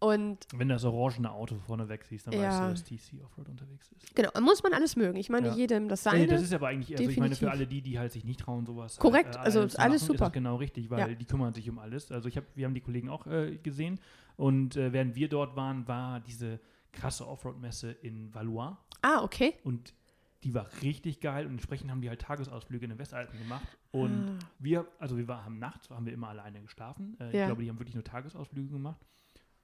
[0.00, 3.48] Und Wenn du das orangene Auto vorne weg siehst, dann weißt du, dass TC Offroad
[3.48, 4.14] unterwegs ist.
[4.14, 5.16] genau, muss man alles mögen.
[5.16, 6.26] Ich meine, jedem das seine.
[6.26, 7.58] das ist aber eigentlich, also ich meine, für Definitiv.
[7.60, 8.98] alle die, die halt sich nicht trauen, sowas.
[8.98, 10.26] Korrekt, äh, also ist alles machen, super.
[10.26, 12.12] Ist genau richtig, weil die kümmern sich um alles.
[12.12, 13.98] Also ich habe, wir haben die Kollegen auch äh, gesehen
[14.36, 16.60] und äh, während wir dort waren, war diese
[16.94, 19.54] krasse Offroad-Messe in Valois ah, okay.
[19.64, 19.92] und
[20.42, 24.28] die war richtig geil und entsprechend haben die halt Tagesausflüge in den Westalpen gemacht und
[24.28, 24.38] Ah.
[24.58, 27.16] wir, also wir war, haben nachts, haben wir immer alleine geschlafen.
[27.18, 27.30] Äh, Ja.
[27.42, 29.00] Ich glaube, die haben wirklich nur Tagesausflüge gemacht.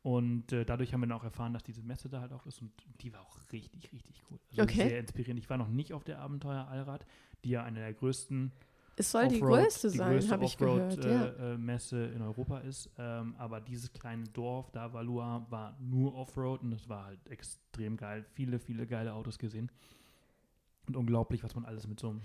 [0.03, 2.63] Und äh, dadurch haben wir dann auch erfahren, dass diese Messe da halt auch ist
[2.63, 2.73] und
[3.03, 4.39] die war auch richtig, richtig cool.
[4.53, 4.89] Also Okay.
[4.89, 5.39] sehr inspirierend.
[5.41, 7.05] Ich war noch nicht auf der Abenteuer Allrad,
[7.45, 8.51] die ja eine der größten
[9.01, 11.03] Es soll die größte die sein, habe ich gehört.
[11.03, 11.23] Ja.
[11.25, 12.91] Offroad, äh, äh, Messe in Europa ist.
[12.99, 17.97] Ähm, aber dieses kleine Dorf, da Valois, war nur Offroad und es war halt extrem
[17.97, 18.27] geil.
[18.35, 19.71] Viele, viele geile Autos gesehen.
[20.87, 22.21] Und unglaublich, was man alles mit so einem,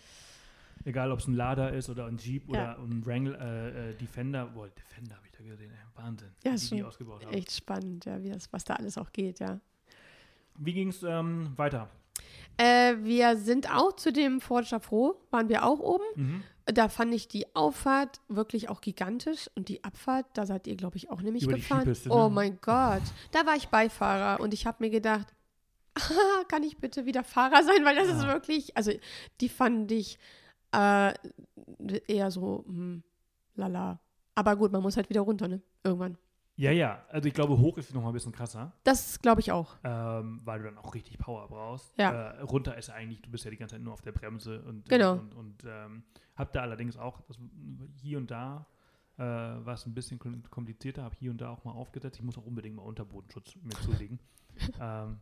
[0.83, 2.75] egal ob es ein Lader ist oder ein Jeep Ja.
[2.75, 6.03] oder ein Wrangler, äh, äh, Defender, boah, Defender habe ich da gesehen, ey.
[6.03, 7.33] Wahnsinn, Ja, wie ist die schon ausgebaut haben.
[7.33, 9.61] Echt spannend, ja, wie das, was da alles auch geht, ja.
[10.57, 11.89] Wie ging es ähm, weiter?
[12.57, 16.03] Äh, wir sind auch zu dem Fort Chaffro, waren wir auch oben.
[16.15, 16.43] Mhm.
[16.67, 20.97] Da fand ich die Auffahrt wirklich auch gigantisch und die Abfahrt, da seid ihr, glaube
[20.97, 21.81] ich, auch nämlich Über gefahren.
[21.81, 22.29] Skipiste, oh ne?
[22.31, 25.27] mein Gott, da war ich Beifahrer und ich habe mir gedacht,
[26.47, 28.27] kann ich bitte wieder Fahrer sein, weil das ist Ja.
[28.33, 28.91] wirklich, also
[29.41, 30.17] die fand ich
[30.71, 31.13] äh,
[32.07, 33.03] eher so, hm,
[33.55, 33.99] lala.
[34.33, 35.61] Aber gut, man muss halt wieder runter, ne?
[35.83, 36.17] Irgendwann.
[36.57, 38.71] Ja, ja, also ich glaube, hoch ist noch mal ein bisschen krasser.
[38.85, 39.75] Das glaube ich auch.
[39.83, 41.93] ähm, weil du dann auch richtig Power brauchst.
[41.97, 42.31] Ja.
[42.31, 44.87] Äh, runter ist eigentlich, du bist ja die ganze Zeit nur auf der Bremse und,
[44.87, 45.13] Genau.
[45.13, 46.03] und, und ähm,
[46.37, 47.37] hab da allerdings auch das,
[48.01, 48.65] hier und da
[49.17, 52.17] äh, war es ein bisschen kom- komplizierter, habe hier und da auch mal aufgesetzt.
[52.19, 54.19] Ich muss auch unbedingt mal Unterbodenschutz mir zulegen,
[54.81, 55.17] ähm,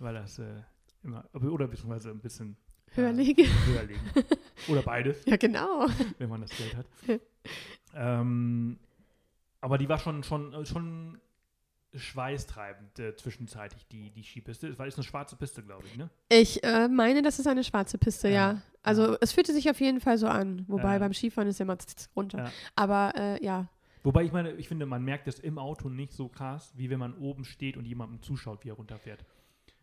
[0.00, 0.62] weil das äh,
[1.04, 2.56] immer, oder beziehungsweise ein bisschen
[2.94, 3.44] Höher äh, liegen.
[3.66, 4.00] höher legen.
[4.68, 5.86] Oder beides, Ja, genau.
[6.18, 6.86] wenn man das Geld hat.
[7.94, 8.78] Ähm,
[9.62, 11.18] aber die war schon, schon, schon
[11.94, 14.68] schweißtreibend äh, zwischenzeitlich, die, die Skipiste.
[14.68, 16.08] Es war ist eine schwarze Piste, glaube ich, ne?
[16.28, 18.52] Ich äh, meine, das ist eine schwarze Piste, ja.
[18.52, 19.18] Ja, Also ja.
[19.20, 20.64] es fühlte sich auf jeden Fall so an.
[20.68, 20.98] Wobei Ja.
[20.98, 21.76] beim Skifahren ist ja immer
[22.16, 22.38] runter.
[22.44, 22.52] Ja.
[22.76, 23.68] Aber äh, ja.
[24.04, 26.98] Wobei ich meine, ich finde, man merkt es im Auto nicht so krass, wie wenn
[26.98, 29.24] man oben steht und jemandem zuschaut, wie er runterfährt.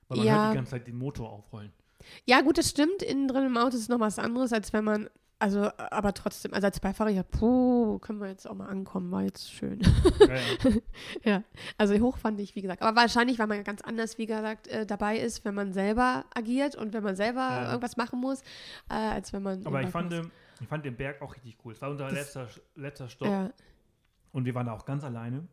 [0.08, 0.34] Weil man Ja.
[0.44, 1.72] hört die ganze Zeit den Motor aufrollen.
[2.26, 3.04] Ja, gut, das stimmt.
[3.04, 5.10] Innen drin im Auto ist noch was anderes, als wenn man.
[5.42, 9.50] Also, aber trotzdem, also als Beifahrer, puh, können wir jetzt auch mal ankommen, war jetzt
[9.52, 9.80] schön.
[10.20, 10.42] Ja, ja.
[11.24, 11.44] ja,
[11.78, 12.82] also hoch fand ich, wie gesagt.
[12.82, 16.76] Aber wahrscheinlich, weil man ganz anders, wie gesagt, äh, dabei ist, wenn man selber agiert
[16.76, 17.70] und wenn man selber Ja.
[17.70, 18.42] irgendwas machen muss,
[18.90, 19.66] äh, als wenn man.
[19.66, 20.30] Aber ich fand, Beifahrer
[20.60, 21.72] ich fand den Berg auch richtig cool.
[21.72, 23.08] Es war unser Das- letzter, letzter.
[23.08, 23.54] Stopp
[24.34, 25.48] und wir waren da auch ganz alleine.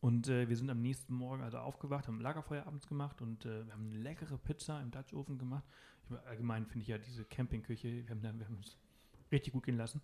[0.00, 3.66] Und äh, wir sind am nächsten Morgen also aufgewacht, haben Lagerfeuer abends gemacht und äh,
[3.66, 5.62] wir haben eine leckere Pizza im Dutch Ofen gemacht.
[6.08, 8.76] Ich, allgemein finde ich ja diese Campingküche, wir haben, da, wir haben uns
[9.32, 10.00] richtig gut gehen lassen.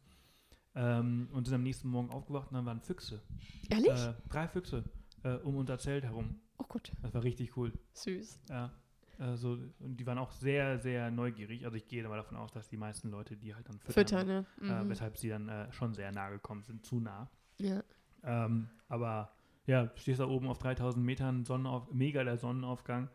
[0.74, 3.22] Ähm, und sind am nächsten Morgen aufgewacht und dann waren Füchse.
[3.70, 3.88] ehrlich?
[3.90, 4.84] Äh, drei Füchse
[5.22, 6.38] äh, um unser Zelt herum.
[6.58, 7.72] oh Gott, Das war richtig cool.
[7.94, 8.40] süß.
[8.50, 8.70] Ja.
[9.18, 11.64] Also, und die waren auch sehr, sehr neugierig.
[11.64, 13.94] Also ich gehe aber davon aus, dass die meisten Leute die halt dann füttern.
[13.94, 14.46] Füttern, ne?
[14.60, 14.90] Äh, Mhm.
[14.90, 17.30] weshalb sie dann äh, schon sehr nah gekommen sind, zu nah.
[17.58, 17.82] ja.
[18.22, 19.32] Ähm, aber
[19.66, 23.08] ja, du stehst da oben auf 3000 Metern, Sonnenauf mega der Sonnenaufgang.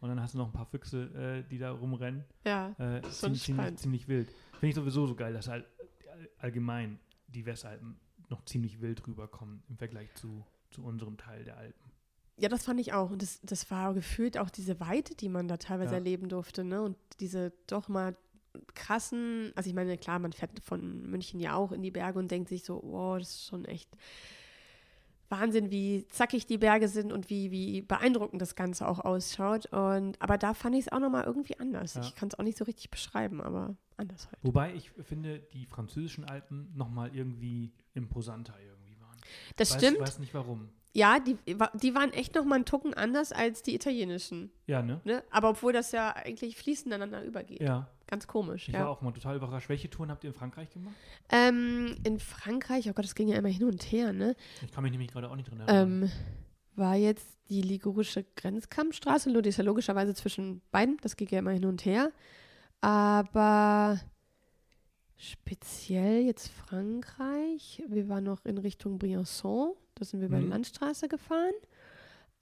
[0.00, 2.24] Und dann hast du noch ein paar Füchse, äh, die da rumrennen.
[2.44, 2.74] ja.
[2.78, 4.28] Äh, ziemlich, ziemlich, ziemlich wild.
[4.60, 5.66] Finde ich sowieso so geil, dass halt
[6.12, 6.98] all, allgemein
[7.28, 7.98] die Westalpen
[8.28, 11.90] noch ziemlich wild rüberkommen im Vergleich zu, zu unserem Teil der Alpen.
[12.38, 13.10] Ja, das fand ich auch.
[13.10, 15.98] Und das, das war gefühlt auch diese Weite, die man da teilweise Ja.
[15.98, 16.82] erleben durfte, ne?
[16.82, 18.16] Und diese doch mal
[18.74, 22.30] krassen, also ich meine, klar, man fährt von München ja auch in die Berge und
[22.30, 23.88] denkt sich so, wow, das ist schon echt
[25.28, 29.66] Wahnsinn, wie zackig die Berge sind und wie, wie beeindruckend das Ganze auch ausschaut.
[29.72, 31.94] Und aber da fand ich es auch nochmal irgendwie anders.
[31.94, 32.02] Ja.
[32.02, 34.38] Ich kann es auch nicht so richtig beschreiben, aber anders halt.
[34.42, 39.16] Wobei ich finde, die französischen Alpen nochmal irgendwie imposanter irgendwie waren.
[39.56, 40.00] Das weiß, stimmt.
[40.00, 40.68] weiß nicht warum.
[40.92, 41.36] Ja, die,
[41.74, 44.50] die waren echt nochmal einen Tucken anders als die italienischen.
[44.66, 45.02] Ja, ne?
[45.04, 45.22] Ne?
[45.30, 47.60] Aber obwohl das ja eigentlich fließend ineinander übergeht.
[47.60, 47.90] Ja.
[48.06, 48.80] Ganz komisch, Ich ja.
[48.80, 49.68] war auch mal total überrascht.
[49.68, 50.94] Welche Touren habt ihr in Frankreich gemacht?
[51.28, 54.36] Ähm, in Frankreich, oh Gott, das ging ja immer hin und her, ne?
[54.64, 56.04] Ich kann mich nämlich gerade auch nicht drin erinnern.
[56.04, 56.10] Ähm,
[56.76, 59.30] war jetzt die ligurische Grenzkampfstraße.
[59.42, 60.98] Die ist ja logischerweise zwischen beiden.
[61.02, 62.12] Das ging ja immer hin und her.
[62.80, 64.00] Aber
[65.16, 67.82] speziell jetzt Frankreich.
[67.88, 69.74] Wir waren noch in Richtung Briançon.
[69.94, 70.50] Da sind wir über die Mhm.
[70.50, 71.54] Landstraße gefahren.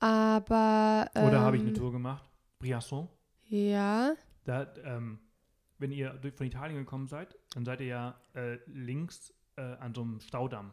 [0.01, 1.09] Aber.
[1.17, 2.29] Oder habe ich eine ähm, Tour gemacht?
[2.61, 3.09] Briançon.
[3.47, 4.15] Ja.
[4.45, 5.19] Da, ähm,
[5.79, 10.03] wenn ihr von Italien gekommen seid, dann seid ihr ja äh, links äh, an so
[10.03, 10.73] einem Staudamm.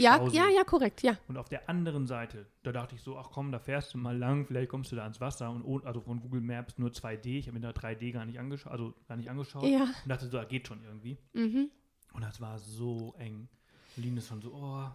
[0.00, 0.36] Ja, Stausee.
[0.36, 1.16] ja, ja, korrekt, ja.
[1.28, 4.16] Und auf der anderen Seite, da dachte ich so, ach komm, da fährst du mal
[4.16, 5.50] lang, vielleicht kommst du da ans Wasser.
[5.50, 8.38] Und ohne, also von Google Maps nur 2D, ich habe mir da 3D gar nicht
[8.38, 9.64] angeschaut, also gar nicht angeschaut.
[9.64, 9.82] Ja.
[9.82, 11.18] Und dachte so, da geht schon irgendwie.
[11.32, 11.70] Mhm.
[12.12, 13.48] Und das war so eng.
[13.96, 14.88] Lina ist schon so, oh,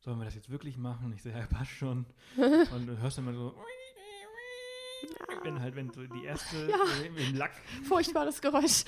[0.00, 1.06] sollen wir das jetzt wirklich machen?
[1.06, 2.06] Und ich so, ja, passt schon.
[2.36, 3.54] Und du hörst immer so,
[5.42, 6.76] wenn halt, wenn so die erste Ja.
[7.02, 7.52] äh, im Lack.
[7.84, 8.84] Furchtbares Geräusch.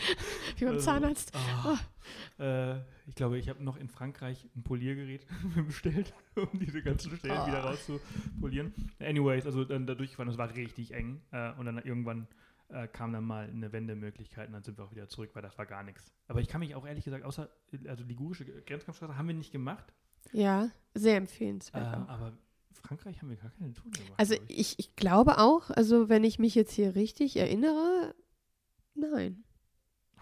[0.56, 1.32] Wie beim äh, Zahnarzt.
[1.34, 5.26] oh, äh, ich glaube, ich habe noch in Frankreich ein Poliergerät
[5.66, 7.68] bestellt, um diese ganzen Stellen wieder Oh.
[7.68, 8.72] rauszupolieren.
[8.98, 11.20] Anyways, also dann da durchgefahren, das war richtig eng.
[11.30, 12.26] Äh, und dann irgendwann
[12.70, 15.56] äh, kam dann mal eine Wendemöglichkeit und dann sind wir auch wieder zurück, weil das
[15.59, 16.12] war gar nichts.
[16.26, 17.48] Aber ich kann mich auch ehrlich gesagt, außer,
[17.86, 19.92] also ligurische Grenzkampfstraße haben wir nicht gemacht.
[20.32, 21.94] Ja, sehr Äh, empfehlenswert.
[21.96, 22.09] auch.
[22.09, 22.32] aber
[22.73, 24.12] Frankreich haben wir gar keine Tour gemacht.
[24.16, 24.59] Also ich.
[24.59, 28.14] ich, ich glaube auch, also wenn ich mich jetzt hier richtig erinnere,
[28.95, 29.45] nein.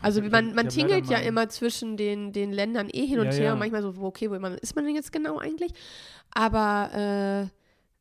[0.02, 3.32] Also hab- man, man tingelt ja immer zwischen den, den Ländern eh hin und Ja,
[3.32, 3.52] her ja.
[3.54, 5.72] und manchmal so, okay, wo man, ist man denn jetzt genau eigentlich?
[6.30, 7.48] Aber äh,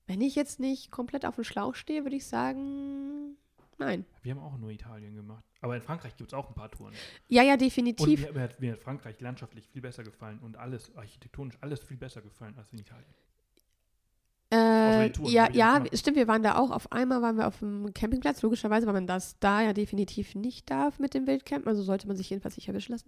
[0.08, 3.38] wenn ich jetzt nicht komplett auf dem Schlauch stehe, würde ich sagen,
[3.78, 4.06] nein.
[4.24, 5.44] Wir haben auch nur Italien gemacht.
[5.62, 6.94] Aber in Frankreich gibt es auch ein paar Touren.
[7.28, 8.22] Ja, ja, Und definitiv.
[8.22, 11.98] mir, mir, hat, mir hat Frankreich landschaftlich viel besser gefallen und alles, architektonisch, alles viel
[11.98, 13.06] besser gefallen als in Italien.
[15.04, 16.72] Äh, ja, ja, stimmt, wir waren da auch.
[16.72, 20.70] Auf einmal waren wir auf dem Campingplatz, logischerweise, weil man das da ja definitiv nicht
[20.70, 21.68] darf mit dem Wildcamp.
[21.68, 23.08] Also sollte man sich jedenfalls nicht erwischen lassen.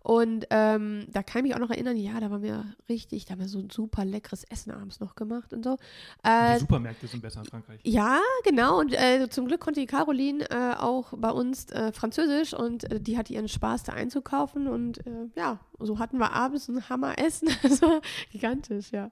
[0.00, 3.32] Und ähm, da kann ich mich auch noch erinnern, ja, da waren wir richtig, da
[3.32, 5.76] haben wir so ein super leckeres Essen abends noch gemacht und so.
[6.22, 7.80] Äh, die Supermärkte sind besser in Frankreich.
[7.84, 8.80] ja, genau.
[8.80, 13.00] Und äh, zum Glück konnte die Caroline äh, auch bei uns äh, Französisch und äh,
[13.00, 14.68] die hatte ihren Spaß da einzukaufen.
[14.68, 15.00] Und
[15.34, 17.48] ja, so hatten wir abends ein Hammeressen.
[17.64, 19.10] Also gigantisch, ja.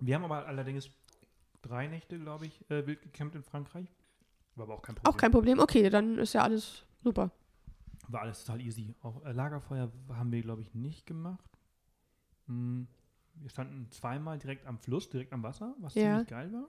[0.00, 0.90] Wir haben aber allerdings
[1.66, 3.88] drei Nächte, glaube ich, äh, wild gecampt in Frankreich.
[4.54, 5.12] War aber auch kein Problem.
[5.12, 5.58] Auch kein Problem.
[5.58, 7.30] Okay, dann ist ja alles super.
[8.08, 8.94] War alles total easy.
[9.02, 11.50] Auch äh, Lagerfeuer haben wir, glaube ich, nicht gemacht.
[12.46, 12.86] Hm,
[13.34, 16.02] wir standen zweimal direkt am Fluss, direkt am Wasser, was Ja.
[16.02, 16.68] ziemlich geil war.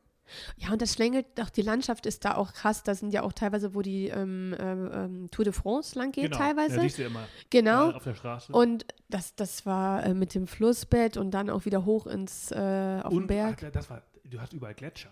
[0.58, 2.84] Ja, und das schlängelt doch, die Landschaft ist da auch krass.
[2.84, 6.26] Da sind ja auch teilweise, wo die ähm, ähm, ähm Tour de France lang geht,
[6.26, 6.38] genau.
[6.38, 6.76] teilweise.
[6.76, 7.26] Ja, siehst du immer.
[7.50, 7.92] Genau.
[7.92, 8.52] Äh, auf der Straße.
[8.52, 13.02] Und das, das war äh, mit dem Flussbett und dann auch wieder hoch ins äh,
[13.04, 13.64] auf und, den Berg.
[13.66, 15.10] Ach, das war, du hast überall Gletscher.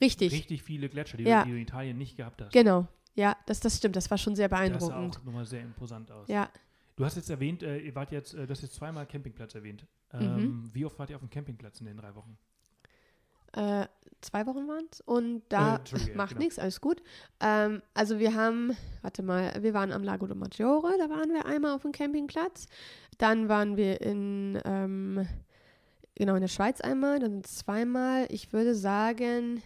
[0.00, 0.32] Richtig.
[0.32, 1.40] Richtig viele Gletscher, die, Ja.
[1.40, 2.52] du, die du in Italien nicht gehabt hast.
[2.52, 2.86] Genau.
[3.14, 3.94] Ja, das, das stimmt.
[3.96, 5.18] Das war schon sehr Das sah beeindruckend.
[5.18, 6.28] auch nochmal sehr imposant aus.
[6.28, 6.48] Ja.
[6.96, 9.86] Du hast jetzt erwähnt, äh, ihr wart jetzt, äh, du hast jetzt zweimal Campingplatz erwähnt.
[10.12, 10.20] Mhm.
[10.20, 12.36] Ähm, Wie oft wart ihr auf dem Campingplatz in den drei Wochen?
[13.54, 13.86] Äh,
[14.22, 16.40] zwei Wochen waren es und Äh, da Entschuldige, macht genau.
[16.40, 17.02] nichts, alles gut.
[17.40, 21.44] Ähm, also wir haben, warte mal, wir waren am Lago de Maggiore, da waren wir
[21.44, 22.66] einmal auf dem Campingplatz.
[23.18, 25.28] Dann waren wir in, ähm,
[26.14, 28.26] genau, in der Schweiz einmal, dann zweimal.
[28.30, 29.62] Ich würde sagen,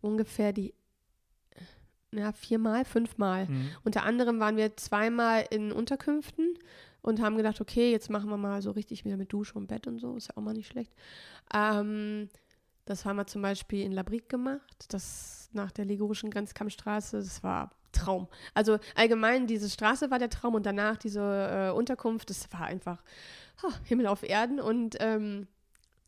[0.00, 0.74] ungefähr die,
[2.12, 3.46] ja, viermal, fünfmal.
[3.46, 3.70] Mhm.
[3.84, 6.58] Unter anderem waren wir zweimal in Unterkünften
[7.02, 9.86] und haben gedacht, okay, jetzt machen wir mal so richtig wieder mit Dusche und Bett
[9.86, 10.92] und so, ist ja auch mal nicht schlecht.
[11.54, 12.28] Ähm,
[12.84, 17.70] das haben wir zum Beispiel in Labrik gemacht, das nach der ligurischen Grenzkammstraße, das war
[17.92, 18.28] Traum.
[18.54, 23.02] Also allgemein, diese Straße war der Traum und danach diese äh, Unterkunft, das war einfach
[23.62, 25.48] ha, Himmel auf Erden und ähm,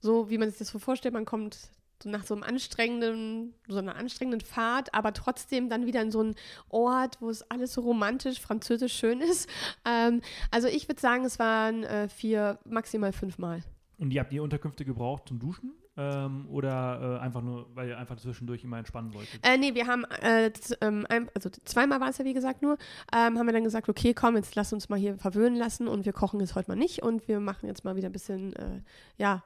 [0.02, 1.70] so, wie man sich das so vorstellt, man kommt
[2.02, 6.20] so nach so einem anstrengenden, so einer anstrengenden Fahrt, aber trotzdem dann wieder in so
[6.20, 6.34] einen
[6.68, 9.48] Ort, wo es alles so romantisch, französisch schön ist.
[9.84, 13.62] Ähm, also ich würde sagen, es waren äh, vier, maximal fünfmal.
[13.98, 15.72] Und ihr habt die Unterkünfte gebraucht zum Duschen?
[15.96, 19.44] Ähm, oder äh, einfach nur, weil ihr einfach zwischendurch immer entspannen wolltet?
[19.46, 20.50] Äh, nee, wir haben, äh,
[20.80, 22.78] ähm, ein, also zweimal war es ja wie gesagt nur,
[23.12, 26.06] ähm, haben wir dann gesagt, okay, komm, jetzt lass uns mal hier verwöhnen lassen und
[26.06, 28.80] wir kochen jetzt heute mal nicht und wir machen jetzt mal wieder ein bisschen, äh,
[29.18, 29.42] ja,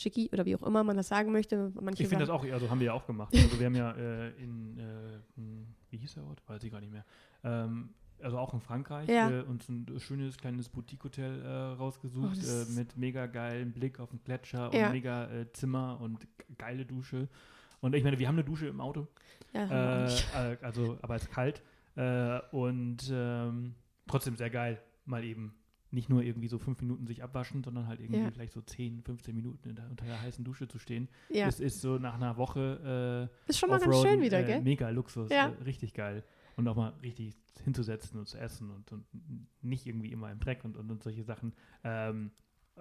[0.00, 1.72] schicki oder wie auch immer man das sagen möchte.
[1.80, 3.34] Manche Ich finde das auch, also haben wir ja auch gemacht.
[3.34, 4.82] Also wir haben ja äh, in, äh,
[5.36, 6.42] hm, wie hieß der Ort?
[6.46, 7.04] Weiß ich gar nicht mehr.
[7.44, 7.90] Ähm,
[8.22, 9.30] also auch in Frankreich Ja.
[9.30, 14.10] äh, uns ein schönes kleines Boutique-Hotel äh, rausgesucht Oh, äh, mit mega geilem Blick auf
[14.10, 14.86] den Gletscher Ja.
[14.86, 16.26] und mega äh, Zimmer und
[16.58, 17.28] geile Dusche.
[17.80, 19.06] Und ich meine, wir haben eine Dusche im Auto,
[19.54, 20.06] ja,
[20.60, 21.62] also aber es ist kalt
[22.50, 23.74] und ähm,
[24.06, 25.54] trotzdem sehr geil, mal eben
[25.92, 28.30] nicht nur irgendwie so fünf Minuten sich abwaschen, sondern halt irgendwie Ja.
[28.30, 31.08] vielleicht so 10, 15 Minuten in der, unter der heißen Dusche zu stehen.
[31.30, 34.44] ja, Es ist so nach einer Woche äh, ist schon mal ganz schön wieder, äh,
[34.44, 34.62] gell?
[34.62, 35.48] Mega Luxus, Ja.
[35.48, 36.24] äh, richtig geil.
[36.56, 37.34] Und auch mal richtig
[37.64, 39.04] hinzusetzen und zu essen und, und
[39.62, 41.54] nicht irgendwie immer im Dreck und, und, und solche Sachen.
[41.84, 42.30] Ähm,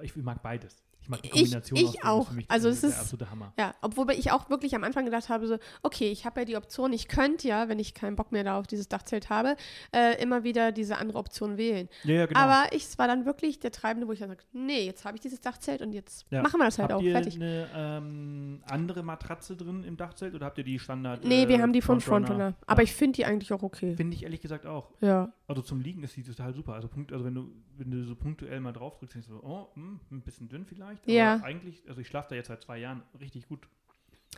[0.02, 0.84] ich mag beides.
[1.02, 2.28] Ich mag die Ich- Kombination ich beiden, auch.
[2.28, 3.54] Für mich Also es der ist- absolute Hammer.
[3.58, 6.56] Ja, obwohl ich auch wirklich am Anfang gedacht habe, so, okay, ich habe ja die
[6.58, 9.56] Option, ich könnte ja, wenn ich keinen Bock mehr da auf dieses Dachzelt habe,
[9.96, 11.90] äh, immer wieder diese andere Option wählen.
[12.04, 12.40] Ja, ja, genau.
[12.40, 15.16] Aber ich, es war dann wirklich der Treibende, wo ich dann sagte, nee, jetzt habe
[15.18, 16.42] ich dieses Dachzelt und jetzt Ja.
[16.44, 17.36] machen wir das halt habt auch ihr fertig.
[17.36, 21.24] eine ähm, andere Matratze drin im Dachzelt oder habt ihr die Standard?
[21.24, 22.54] Nee, wir äh, haben die von Frontrunner?
[22.68, 23.96] Aber ich finde die eigentlich auch okay.
[23.96, 24.92] Finde ich ehrlich gesagt auch.
[25.02, 25.32] Ja.
[25.48, 26.74] Also zum Liegen ist die total super.
[26.74, 29.44] Also, Punkt, also wenn du, wenn du so punktuell mal drauf drückst, denkst du so,
[29.44, 30.89] oh, hm, ein bisschen dünn vielleicht.
[31.04, 31.42] Aber Ja.
[31.44, 33.68] eigentlich, also ich schlafe da jetzt seit zwei Jahren richtig gut.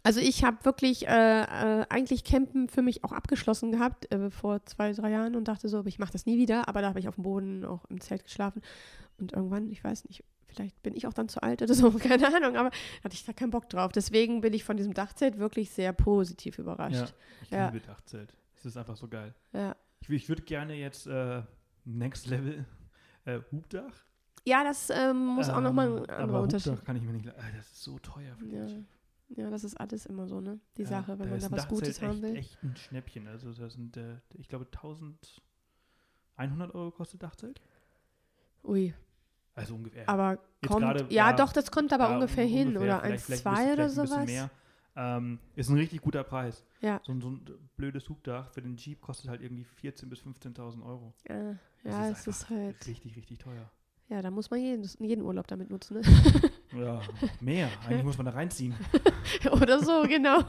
[0.04, 4.66] Also ich habe wirklich äh, äh, eigentlich Campen für mich auch abgeschlossen gehabt äh, vor
[4.66, 6.68] zwei, drei Jahren und dachte so, ich mache das nie wieder.
[6.68, 8.62] Aber da habe ich auf dem Boden auch im Zelt geschlafen.
[9.20, 12.34] Und irgendwann, ich weiß nicht, vielleicht bin ich auch dann zu alt oder so, keine
[12.36, 12.72] Ahnung, aber
[13.04, 13.92] hatte ich da keinen Bock drauf.
[13.92, 17.14] Deswegen bin ich von diesem Dachzelt wirklich sehr positiv Ja, überrascht.
[17.44, 17.68] ich Ja.
[17.70, 18.34] liebe Dachzelt.
[18.56, 19.36] Es ist einfach so geil.
[19.54, 21.44] Ja, Ich, ich würde gerne jetzt äh,
[21.86, 22.66] Next Level
[23.26, 23.94] äh, Hubdach.
[24.46, 26.72] Ja das ähm, muss auch nochmal ein Ähm, anderer aber Unterschied.
[26.74, 27.26] Hubdach kann ich mir nicht.
[27.28, 28.68] Äh, das ist so teuer für Ja.
[29.30, 30.60] ja, das ist alles immer so, ne?
[30.78, 32.36] Die Ja, Sache, wenn man ist da was Gutes Dachzelt haben will.
[32.36, 33.28] Echt, echt ein Schnäppchen.
[33.28, 34.66] Also das sind, äh, ich glaube,
[36.38, 37.62] 1100 Euro kostet Dachzelt.
[38.64, 38.94] Ui,
[39.56, 40.08] Also ungefähr.
[40.08, 42.98] aber Jetzt kommt, gerade, ja, ja, doch, das kommt aber Ja, ungefähr un- hin ungefähr.
[42.98, 44.26] oder Vielleicht- vielleicht 1,2 ein bisschen- oder sowas.
[44.28, 44.50] Mehr.
[44.96, 46.66] Ähm, ist ein richtig guter Preis.
[46.82, 47.00] Ja.
[47.04, 47.46] So, ein- so ein
[47.78, 51.14] blödes Hubdach für den Jeep kostet halt irgendwie 14.000 bis 15.000 Euro.
[51.28, 53.72] Ja, Das ja ist es ist halt, Richtig, richtig teuer.
[54.12, 56.52] Ja, da muss man jeden, jeden Urlaub damit nutzen, ne?
[56.78, 57.02] Ja,
[57.40, 57.70] mehr.
[57.88, 58.76] Eigentlich muss man da reinziehen.
[59.52, 60.40] Oder so, genau.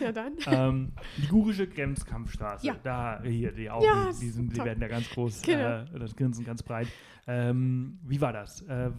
[0.00, 0.36] ja, dann.
[0.46, 2.66] ähm, Ligurische Grenzkampfstraße.
[2.66, 2.76] Ja.
[2.82, 5.42] Da, hier, die Augen, Ja, die, sind, die werden da ganz groß.
[5.42, 5.82] Genau.
[5.82, 6.88] Äh, das Grinsen ganz breit.
[7.26, 8.62] Ähm, wie war das?
[8.62, 8.90] Äh,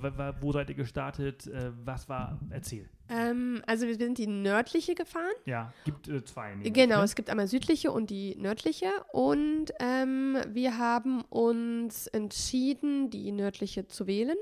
[0.42, 1.48] wo seid ihr gestartet?
[1.48, 2.40] Äh, was war?
[2.52, 2.88] Erzähl.
[3.10, 5.34] Ähm, also wir sind die nördliche gefahren.
[5.46, 6.50] Ja, gibt äh, zwei.
[6.52, 7.04] nämlich, Genau, ne?
[7.04, 8.90] es gibt einmal südliche und die nördliche.
[9.12, 14.38] Und ähm, wir haben uns entschieden, die nördliche zu wählen.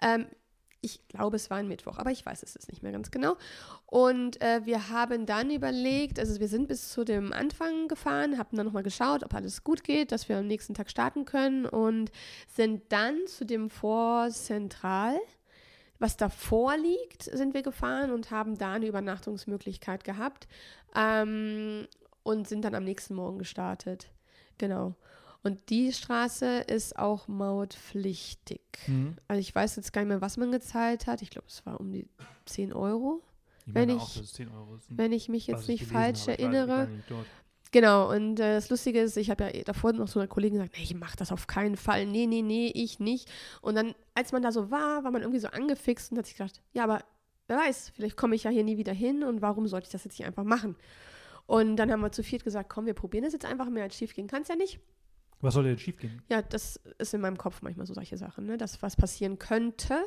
[0.00, 0.26] Ähm,
[0.86, 3.36] ich glaube, es war ein Mittwoch, aber ich weiß es jetzt nicht mehr ganz genau.
[3.86, 8.56] Und äh, wir haben dann überlegt, also wir sind bis zu dem Anfang gefahren, haben
[8.56, 12.12] dann nochmal geschaut, ob alles gut geht, dass wir am nächsten Tag starten können und
[12.46, 15.18] sind dann zu dem Fort Central,
[15.98, 20.46] was davor liegt, sind wir gefahren und haben da eine Übernachtungsmöglichkeit gehabt
[20.94, 21.86] ähm,
[22.22, 24.08] und sind dann am nächsten Morgen gestartet.
[24.58, 24.94] Genau.
[25.42, 28.60] Und die Straße ist auch mautpflichtig.
[28.86, 29.16] Mhm.
[29.28, 31.22] Also ich weiß jetzt gar nicht mehr, was man gezahlt hat.
[31.22, 32.08] Ich glaube, es war um die
[32.46, 33.22] 10 Euro.
[33.66, 34.78] Ich Wenn ich- auch, dass es 10 Euro.
[34.88, 36.88] Wenn ich mich jetzt ich nicht ich erinnere.
[36.88, 37.04] nicht.
[37.72, 40.58] Genau, und äh, das Lustige ist, ich habe ja eh davor noch so einer Kollegin
[40.58, 43.30] gesagt, nee, ich mach das auf keinen Fall, nee, nee, nee, ich nicht.
[43.60, 46.36] Und dann, als man da so war, war man irgendwie so angefixt und hat sich
[46.36, 47.04] gedacht, ja, aber
[47.48, 50.04] wer weiß, vielleicht komme ich ja hier nie wieder hin und warum sollte ich das
[50.04, 50.76] jetzt nicht einfach machen?
[51.46, 53.96] Und dann haben wir zu viert gesagt, komm, wir probieren das jetzt einfach, mehr als
[53.96, 54.80] schief gehen kann es ja nicht.
[55.42, 56.22] Was soll denn schief gehen?
[56.28, 58.56] Ja, das ist in meinem Kopf manchmal so solche Sachen, ne?
[58.56, 59.98] dass was passieren könnte.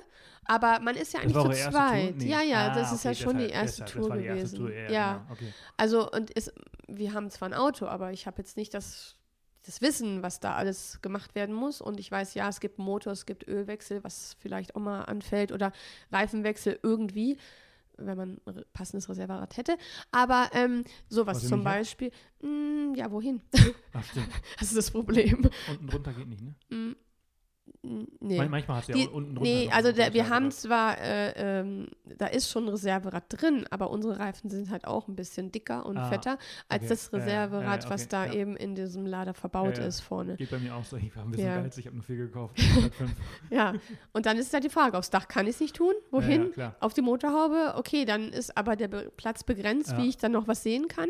[0.45, 2.15] Aber man ist ja eigentlich zu zweit.
[2.17, 2.30] Nee.
[2.30, 4.39] Ja, ja, Ah, das ist ja okay, schon die deshalb- erste deshalb, Tour die gewesen.
[4.41, 4.91] erste Tour, ja.
[4.91, 5.13] ja.
[5.17, 5.32] Genau.
[5.34, 5.53] Okay.
[5.77, 6.51] Also, und ist,
[6.88, 9.15] wir haben zwar ein Auto, aber ich habe jetzt nicht das,
[9.65, 11.80] das Wissen, was da alles gemacht werden muss.
[11.80, 15.51] Und ich weiß, ja, es gibt Motor, es gibt Ölwechsel, was vielleicht auch mal anfällt
[15.51, 15.71] oder
[16.11, 17.38] Reifenwechsel irgendwie,
[18.05, 19.77] wenn man ein passendes Reserverad hätte.
[20.11, 21.63] Aber ähm, sowas zum?
[21.63, 23.41] Beispiel, mh, ja, wohin?
[23.93, 24.29] Ach, stimmt.
[24.59, 25.49] Das ist das Problem.
[25.69, 26.95] Unten drunter geht nicht, ne?
[27.82, 28.38] Nee.
[28.38, 29.49] Man- Manchmal du Die, ja unten drunter.
[29.49, 33.89] nee, also der, wir haben zwar, äh, ähm, da ist schon ein Reserverad drin, aber
[33.89, 36.89] unsere Reifen sind halt auch ein bisschen dicker und Ah, fetter als okay.
[36.89, 38.34] das Reserverad, was okay, da ja.
[38.34, 39.88] eben in diesem Lader verbaut Ja, ja.
[39.88, 40.36] ist vorne.
[40.36, 40.97] Geht bei mir auch so.
[40.97, 41.61] Ich war ein bisschen Ja.
[41.61, 42.57] geizig, ich habe nur viel gekauft.
[42.75, 43.11] 105.
[43.49, 43.73] Ja,
[44.11, 46.51] und dann ist halt die Frage, aufs Dach kann ich es nicht tun, wohin?
[46.82, 50.49] Auf die Motorhaube, okay, dann ist aber der Be Platz begrenzt, wie ich dann noch
[50.49, 51.07] was sehen kann.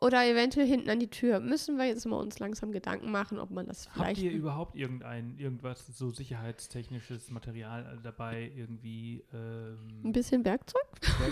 [0.00, 1.38] Oder eventuell hinten an die Tür.
[1.40, 4.22] Müssen wir jetzt mal uns langsam Gedanken machen, ob man das Habt vielleicht.
[4.22, 10.82] ihr überhaupt irgendein, irgendwas so sicherheitstechnisches Material dabei, irgendwie ein ähm, bisschen Werkzeug?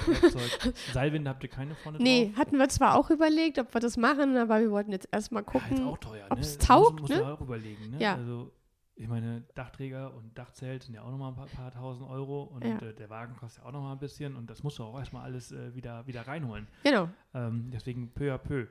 [0.08, 0.74] Werk- Werkzeug?
[0.92, 2.36] Seilwinde habt ihr keine vorne Nee, drauf?
[2.36, 5.50] hatten wir zwar auch überlegt, ob wir das machen, aber wir wollten jetzt erstmal Ja,
[5.60, 5.84] gucken.
[5.84, 6.64] auch teuer, ob's ne?
[6.64, 7.16] Taugt, muss, ne?
[7.16, 7.98] Muss man auch überlegen, ne?
[8.00, 8.14] Ja.
[8.14, 8.52] Also,
[8.94, 12.64] ich meine, Dachträger und Dachzelt sind ja auch nochmal ein paar, paar tausend Euro und
[12.64, 12.76] Ja.
[12.78, 15.24] äh, der Wagen kostet ja auch nochmal ein bisschen und das musst du auch erstmal
[15.24, 16.68] alles äh, wieder, wieder reinholen.
[16.84, 17.08] Genau.
[17.34, 18.66] Ähm, deswegen peu à peu.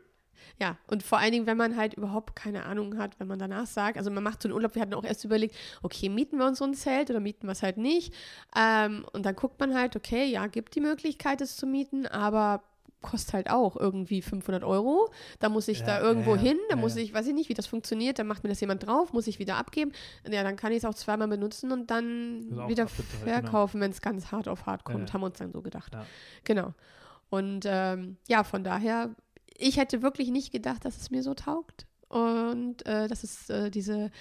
[0.60, 3.68] Ja, und vor allen Dingen, wenn man halt überhaupt keine Ahnung hat, wenn man danach
[3.68, 6.48] sagt, also man macht so einen Urlaub, wir hatten auch erst überlegt, okay, mieten wir
[6.48, 8.14] uns so ein Zelt oder mieten wir es halt nicht.
[8.56, 12.64] Ähm, und dann guckt man halt, okay, ja, gibt die Möglichkeit, es zu mieten, aber
[13.02, 15.12] kostet halt auch irgendwie 500 Euro.
[15.40, 17.50] Da muss ich Ja, da irgendwo ja, hin, da ja, muss ich, weiß ich nicht,
[17.50, 19.92] wie das funktioniert, dann macht mir das jemand drauf, muss ich wieder abgeben.
[20.30, 23.24] Ja, dann kann ich es auch zweimal benutzen und dann wieder genau.
[23.24, 25.96] verkaufen, wenn es ganz hart auf hart kommt, haben wir uns dann so gedacht.
[26.44, 26.74] Genau.
[27.30, 29.10] Und ähm, ja, von daher,
[29.58, 33.72] ich hätte wirklich nicht gedacht, dass es mir so taugt und äh, dass es äh,
[33.72, 34.12] diese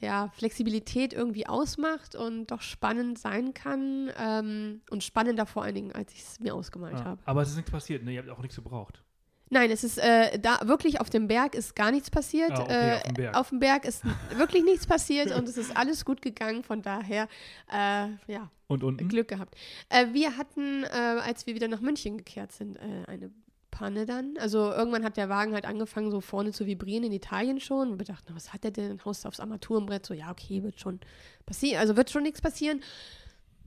[0.00, 5.92] ja, Flexibilität irgendwie ausmacht und doch spannend sein kann ähm, und spannender vor allen Dingen,
[5.92, 7.04] als ich es mir ausgemalt Ja.
[7.04, 7.22] habe.
[7.24, 8.12] Aber es ist nichts passiert, ne?
[8.12, 9.02] Ihr habt auch nichts gebraucht.
[9.50, 12.50] Nein, es ist äh, da wirklich auf dem Berg ist gar nichts passiert.
[12.50, 13.36] Ah, okay, äh, auf dem Berg.
[13.36, 14.02] auf dem Berg ist
[14.36, 16.64] wirklich nichts passiert und es ist alles gut gegangen.
[16.64, 17.28] Von daher,
[17.70, 19.06] äh, ja, Und unten?
[19.08, 19.54] Glück gehabt.
[19.90, 20.86] Äh, wir hatten, äh,
[21.22, 23.30] als wir wieder nach München gekehrt sind, äh, eine
[23.74, 24.36] Panne dann.
[24.38, 27.90] Also irgendwann hat der Wagen halt angefangen, so vorne zu vibrieren in Italien schon.
[27.90, 29.04] Und wir dachten, was hat der denn?
[29.04, 30.06] Haust du aufs Armaturenbrett?
[30.06, 31.00] So, ja, okay, wird schon
[31.44, 31.80] passieren.
[31.80, 32.80] Also wird schon nichts passieren.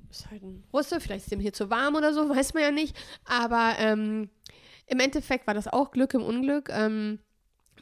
[0.10, 2.72] Ist halt ein Russe, vielleicht ist dem hier zu warm oder so, weiß man ja
[2.72, 2.95] nicht.
[3.26, 4.30] Aber ähm,
[4.86, 6.70] im Endeffekt war das auch Glück im Unglück.
[6.72, 7.20] Ähm,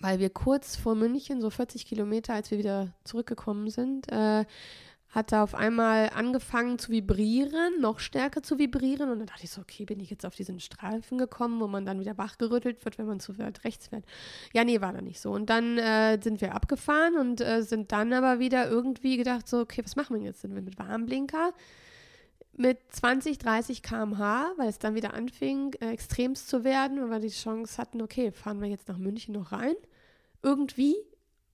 [0.01, 4.45] weil wir kurz vor München, so 40 Kilometer, als wir wieder zurückgekommen sind, äh,
[5.15, 9.09] hat er auf einmal angefangen zu vibrieren, noch stärker zu vibrieren.
[9.09, 11.85] Und dann dachte ich so, okay, bin ich jetzt auf diesen Streifen gekommen, wo man
[11.85, 14.03] dann wieder wachgerüttelt wird, wenn man zu weit rechts fährt.
[14.53, 15.31] Ja, nee, war da nicht so.
[15.31, 19.59] Und dann äh, sind wir abgefahren und äh, sind dann aber wieder irgendwie gedacht, so,
[19.59, 20.41] okay, was machen wir jetzt?
[20.41, 21.53] Sind wir mit Warnblinker?
[22.57, 27.19] Mit 20, 30 km/h, weil es dann wieder anfing, äh, extremst zu werden, und wir
[27.19, 29.75] die Chance hatten, okay, fahren wir jetzt nach München noch rein?
[30.41, 30.95] Irgendwie?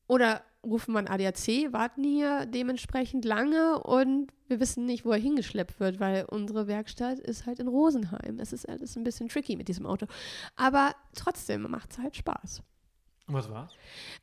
[0.07, 5.17] Oder rufen wir ein ADAC, warten hier dementsprechend lange und wir wissen nicht, wo er
[5.17, 8.39] hingeschleppt wird, weil unsere Werkstatt ist halt in Rosenheim.
[8.39, 10.05] Es ist alles ein bisschen tricky mit diesem Auto.
[10.55, 12.61] Aber trotzdem macht es halt Spaß.
[13.27, 13.73] Und was war's?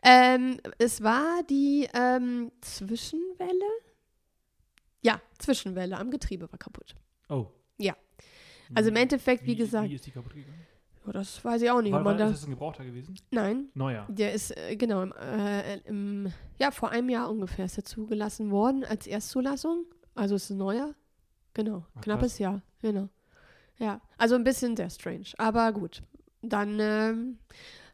[0.03, 3.71] Ähm, es war die ähm, Zwischenwelle.
[5.03, 6.95] Ja, Zwischenwelle am Getriebe war kaputt.
[7.29, 7.47] Oh.
[7.79, 7.97] Ja.
[8.75, 10.67] Also im Endeffekt, wie, gesagt, Wie ist die kaputt gegangen?
[11.09, 11.93] Oh, das weiß ich auch nicht.
[11.93, 13.15] War, war, ist das ein Gebrauchter gewesen?
[13.31, 14.07] nein, Neuer.
[14.09, 18.51] Der ist, äh, genau, im, äh, im, ja, vor einem Jahr ungefähr ist er zugelassen
[18.51, 19.85] worden als Erstzulassung.
[20.15, 20.95] Also ist ein neuer.
[21.55, 23.09] Genau, Ach, knappes Jahr, genau.
[23.79, 26.03] Ja, also ein bisschen sehr strange, aber gut.
[26.43, 27.39] Dann ähm,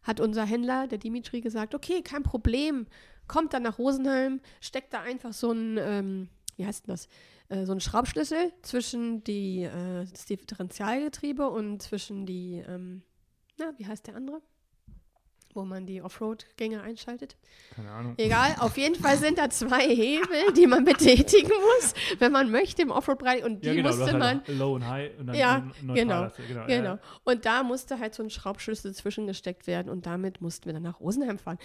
[0.02, 2.86] hat unser Händler, der Dimitri, gesagt, okay, kein Problem,
[3.26, 7.08] kommt dann nach Rosenheim, steckt da einfach so ein, ähm, wie heißt denn das,
[7.49, 13.03] äh, so ein Schraubschlüssel zwischen die, äh, das Differentialgetriebe und zwischen die, ähm,
[13.59, 14.42] na, wie heißt der andere?
[15.55, 17.36] Wo man die Offroad-Gänge einschaltet.
[17.76, 18.14] Keine Ahnung.
[18.16, 21.48] Egal, auf jeden Fall sind da zwei Hebel, die man betätigen
[21.78, 23.44] muss, wenn man möchte im Offroad-Bereich.
[23.44, 23.88] Und die ja, genau.
[23.88, 24.22] musste hast man.
[24.22, 26.66] halt Low und High und dann Ja, neutral genau, hast du- genau.
[26.66, 26.84] Genau.
[26.94, 26.98] Ja.
[27.22, 30.98] Und da musste halt so ein Schraubschlüssel zwischengesteckt werden und damit mussten wir dann nach
[30.98, 31.59] Rosenheim fahren.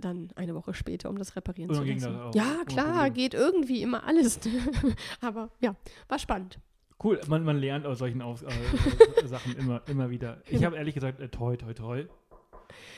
[0.00, 2.30] Dann eine Woche später, um das reparieren Und zu lassen.
[2.34, 4.38] ja, klar, geht irgendwie immer alles.
[5.20, 5.74] Aber ja,
[6.08, 6.58] war spannend.
[7.02, 8.46] Cool, man, man lernt aus solchen Auf, äh,
[9.22, 10.40] äh, Sachen immer, immer wieder.
[10.48, 12.04] Ich habe ehrlich gesagt, äh, toi, toi, toi,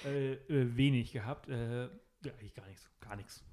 [0.04, 1.48] äh, äh, wenig gehabt.
[1.48, 1.88] Äh, ja,
[2.38, 3.44] eigentlich gar nichts, gar nichts.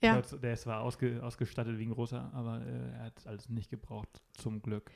[0.00, 0.20] Ja.
[0.20, 3.70] Der, der ist zwar ausge, ausgestattet wie ein großer, aber äh, er hat alles nicht
[3.70, 4.90] gebraucht, zum Glück.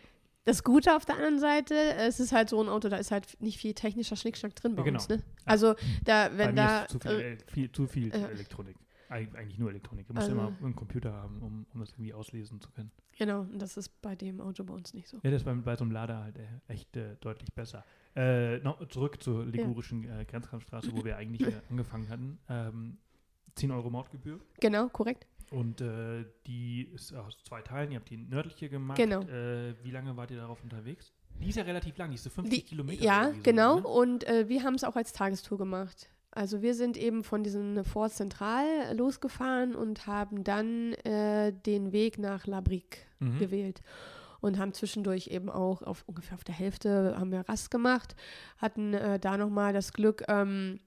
[0.45, 3.41] Das Gute auf der anderen Seite, es ist halt so ein Auto, da ist halt
[3.41, 4.99] nicht viel technischer Schnickschnack drin bei Ja, genau.
[4.99, 5.09] uns.
[5.09, 5.23] Ne?
[5.45, 5.75] Also
[6.05, 6.87] da, wenn da.
[6.89, 8.77] zu viel, äh, viel, zu viel äh, Elektronik.
[9.13, 10.07] Eig eigentlich nur Elektronik.
[10.09, 12.91] Du musst Also- immer einen Computer haben, um, um das irgendwie auslesen zu können.
[13.19, 15.19] genau, und das ist bei dem Auto bei uns nicht so.
[15.23, 17.85] Ja, das ist bei, bei so einem Lader halt äh, echt äh, deutlich besser.
[18.17, 22.39] Äh, noch zurück zur ligurischen äh, Grenzkampfstraße, wo wir eigentlich äh, angefangen hatten.
[22.49, 22.99] Ähm,
[23.55, 24.41] 10 Euro Mautgebühr.
[24.61, 25.27] Genau, korrekt.
[25.51, 27.93] Und äh, die ist aus zwei Teilen.
[27.93, 28.97] Ihr habt die nördliche gemacht.
[28.97, 29.21] Genau.
[29.23, 31.13] Äh, wie lange wart ihr darauf unterwegs?
[31.41, 33.03] Die ist ja relativ lang, die ist so 50 Die, Kilometer.
[33.05, 33.77] ja, so, genau.
[33.81, 33.87] ne?
[33.87, 36.09] Und äh, wir haben es auch als Tagestour gemacht.
[36.33, 38.65] Also wir sind eben von diesem Fort Zentral
[38.97, 43.39] losgefahren und haben dann äh, den Weg nach La Brique Mhm.
[43.39, 43.83] gewählt
[44.41, 48.17] und haben zwischendurch eben auch auf ungefähr auf der Hälfte haben wir Rast gemacht,
[48.59, 50.81] hatten äh, da nochmal das Glück, ähm,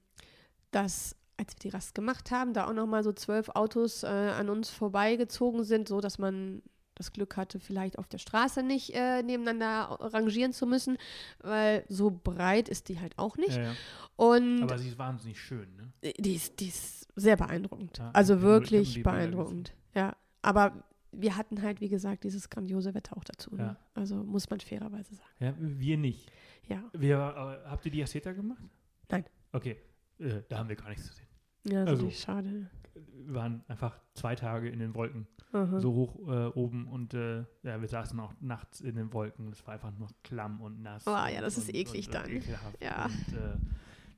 [0.71, 4.49] dass als wir die Rast gemacht haben, da auch nochmal so zwölf Autos äh, an
[4.49, 6.61] uns vorbeigezogen sind, so dass man
[6.95, 10.97] das Glück hatte, vielleicht auf der Straße nicht äh, nebeneinander rangieren zu müssen,
[11.39, 13.55] weil so breit ist die halt auch nicht.
[13.55, 13.75] Ja, ja.
[14.15, 16.13] Und Aber sie ist wahnsinnig schön, ne?
[16.17, 17.97] die ist, die ist sehr beeindruckend.
[17.97, 19.73] Ja, also wirklich beeindruckend.
[19.93, 23.55] Ja, aber wir hatten halt, wie gesagt, dieses grandiose Wetter auch dazu.
[23.55, 23.77] Ne?
[23.93, 25.29] Also muss man fairerweise sagen.
[25.39, 26.29] Ja, wir nicht.
[26.67, 27.17] Ja, Wir,
[27.63, 28.63] äh, habt ihr die Asceta gemacht?
[29.09, 29.23] Nein.
[29.53, 29.77] Okay,
[30.19, 31.27] äh, da haben wir gar nichts zu sehen.
[31.63, 32.69] ja ist Also- schade.
[32.95, 35.79] Wir waren einfach zwei Tage in den Wolken, Aha.
[35.79, 39.49] so hoch äh, oben und äh, ja, wir saßen auch nachts in den Wolken.
[39.51, 41.05] Es war einfach nur klamm und nass.
[41.05, 42.25] Oh, ja, das ist und, eklig und, dann.
[42.25, 42.81] Und ekelhaft.
[42.81, 43.05] Ja.
[43.05, 43.57] Und äh,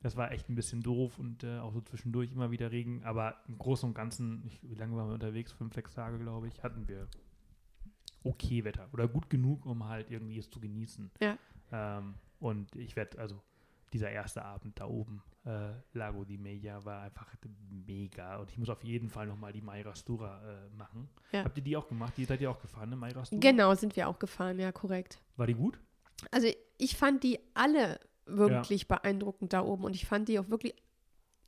[0.02, 3.02] das war echt ein bisschen doof und äh, auch so zwischendurch immer wieder Regen.
[3.04, 5.52] Aber im Großen und Ganzen, ich, wie lange waren wir unterwegs?
[5.52, 7.08] Fünf, sechs Tage, glaube ich, hatten wir
[8.22, 11.10] okay Wetter oder gut genug, um halt irgendwie es zu genießen.
[11.20, 11.36] Ja.
[11.72, 13.42] Ähm, und ich werde, also
[13.92, 17.26] dieser erste Abend da oben, äh, Lago di Meja, war einfach
[17.86, 18.36] mega.
[18.36, 21.08] Und ich muss auf jeden Fall nochmal die Maira Stura äh, machen.
[21.32, 21.44] Ja.
[21.44, 22.14] Habt ihr die auch gemacht?
[22.16, 22.96] Die seid ihr auch gefahren, ne?
[22.96, 23.40] Maira Stura?
[23.40, 25.20] Genau, sind wir auch gefahren, ja, korrekt.
[25.36, 25.78] War die gut?
[26.30, 30.74] Also ich fand die alle wirklich beeindruckend da oben und ich fand die auch wirklich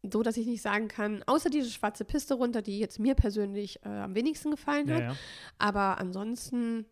[0.02, 3.84] so, dass ich nicht sagen kann, außer diese schwarze Piste runter, die jetzt mir persönlich
[3.84, 5.02] äh, am wenigsten gefallen Ja, hat.
[5.02, 5.16] ja.
[5.58, 6.86] Aber ansonsten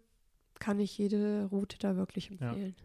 [0.59, 2.75] kann ich jede Route da wirklich empfehlen.
[2.77, 2.85] Ja.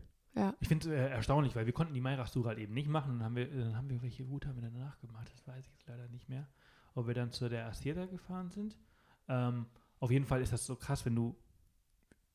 [0.60, 3.20] Ich finde es äh, erstaunlich, weil wir konnten die Maira Stura halt eben nicht machen.
[3.20, 5.30] Dann haben wir, äh, dann haben wir welche Route haben wir danach gemacht?
[5.32, 6.48] Das weiß ich jetzt leider nicht mehr.
[6.96, 8.78] Ob wir dann zu der Asieta gefahren sind.
[9.28, 9.66] Ähm,
[10.00, 11.36] auf jeden Fall ist das so krass, wenn du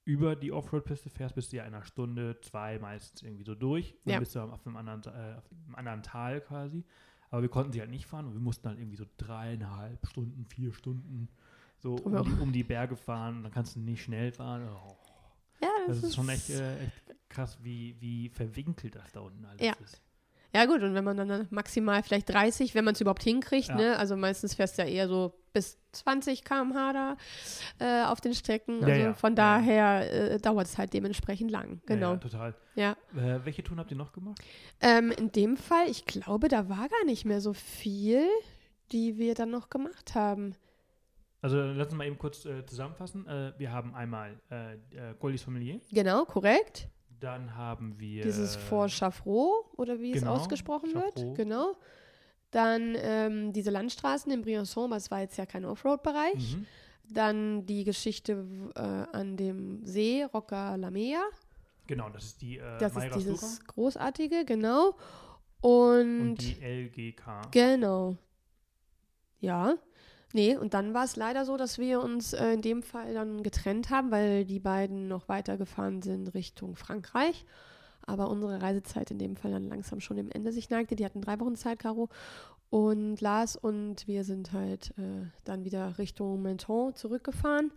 [0.04, 3.94] über die Offroad-Piste fährst, bist du ja in einer Stunde, zwei meistens irgendwie so durch.
[4.04, 4.18] Dann Ja.
[4.20, 6.84] bist du auf einem, anderen, äh, auf einem anderen Tal quasi.
[7.30, 10.46] Aber wir konnten sie halt nicht fahren und wir mussten halt irgendwie so dreieinhalb Stunden,
[10.46, 11.28] vier Stunden
[11.76, 13.42] so um die, um die Berge fahren.
[13.42, 14.66] Dann kannst du nicht schnell fahren.
[14.72, 14.96] Oh.
[15.60, 16.92] Ja, Das ist schon echt, äh, echt
[17.28, 19.72] krass, wie, wie verwinkelt das da unten alles Ja.
[19.84, 20.00] ist.
[20.54, 23.74] Ja, gut, und wenn man dann maximal vielleicht 30, wenn man es überhaupt hinkriegt, Ja.
[23.76, 23.96] ne?
[23.98, 27.16] Also meistens fährst du ja eher so bis 20 km/h da
[27.78, 28.82] äh, auf den Strecken.
[28.82, 29.12] Also ja.
[29.12, 29.60] von Ja, ja.
[29.60, 31.82] daher äh, dauert es halt dementsprechend lang.
[31.84, 32.12] Genau.
[32.12, 32.54] Ja, total.
[32.76, 32.92] Ja.
[33.14, 34.38] Äh, welche Touren habt ihr noch gemacht?
[34.80, 38.26] Ähm, in dem Fall, ich glaube, da war gar nicht mehr so viel,
[38.90, 40.54] die wir dann noch gemacht haben.
[41.42, 43.26] Also lass uns mal eben kurz äh, zusammenfassen.
[43.26, 46.88] Äh, wir haben einmal äh, äh, Col du Sommelier, Genau, korrekt.
[47.20, 51.14] Dann haben wir Dieses Fort Chaffreau oder wie genau, es ausgesprochen Chaffreau.
[51.14, 51.36] wird.
[51.36, 51.76] Genau.
[52.50, 56.56] Dann ähm, diese Landstraßen in Briançon, es war jetzt ja kein Offroad-Bereich.
[56.56, 56.66] Mhm.
[57.10, 61.22] Dann die Geschichte äh, an dem See, Rocca Lamea.
[61.86, 64.96] Genau, das ist die äh, Das Mayra ist dieses Stura großartige, genau.
[65.60, 67.50] Und, und die LGK.
[67.50, 68.16] genau.
[69.40, 69.74] Ja.
[70.34, 73.42] Nee, und dann war es leider so, dass wir uns äh, in dem Fall dann
[73.42, 77.46] getrennt haben, weil die beiden noch weitergefahren sind Richtung Frankreich.
[78.06, 80.96] Aber unsere Reisezeit in dem Fall dann langsam schon dem Ende sich neigte.
[80.96, 82.08] Die hatten drei Wochen Zeit, Caro
[82.70, 87.72] und Lars und wir sind halt äh, dann wieder Richtung Menton zurückgefahren.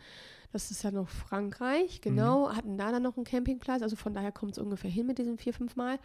[0.52, 2.54] Das ist ja noch Frankreich, genau.
[2.54, 5.38] Hatten da dann noch einen Campingplatz, also von daher kommt es ungefähr hin mit diesen
[5.38, 5.98] vier, fünf Mal.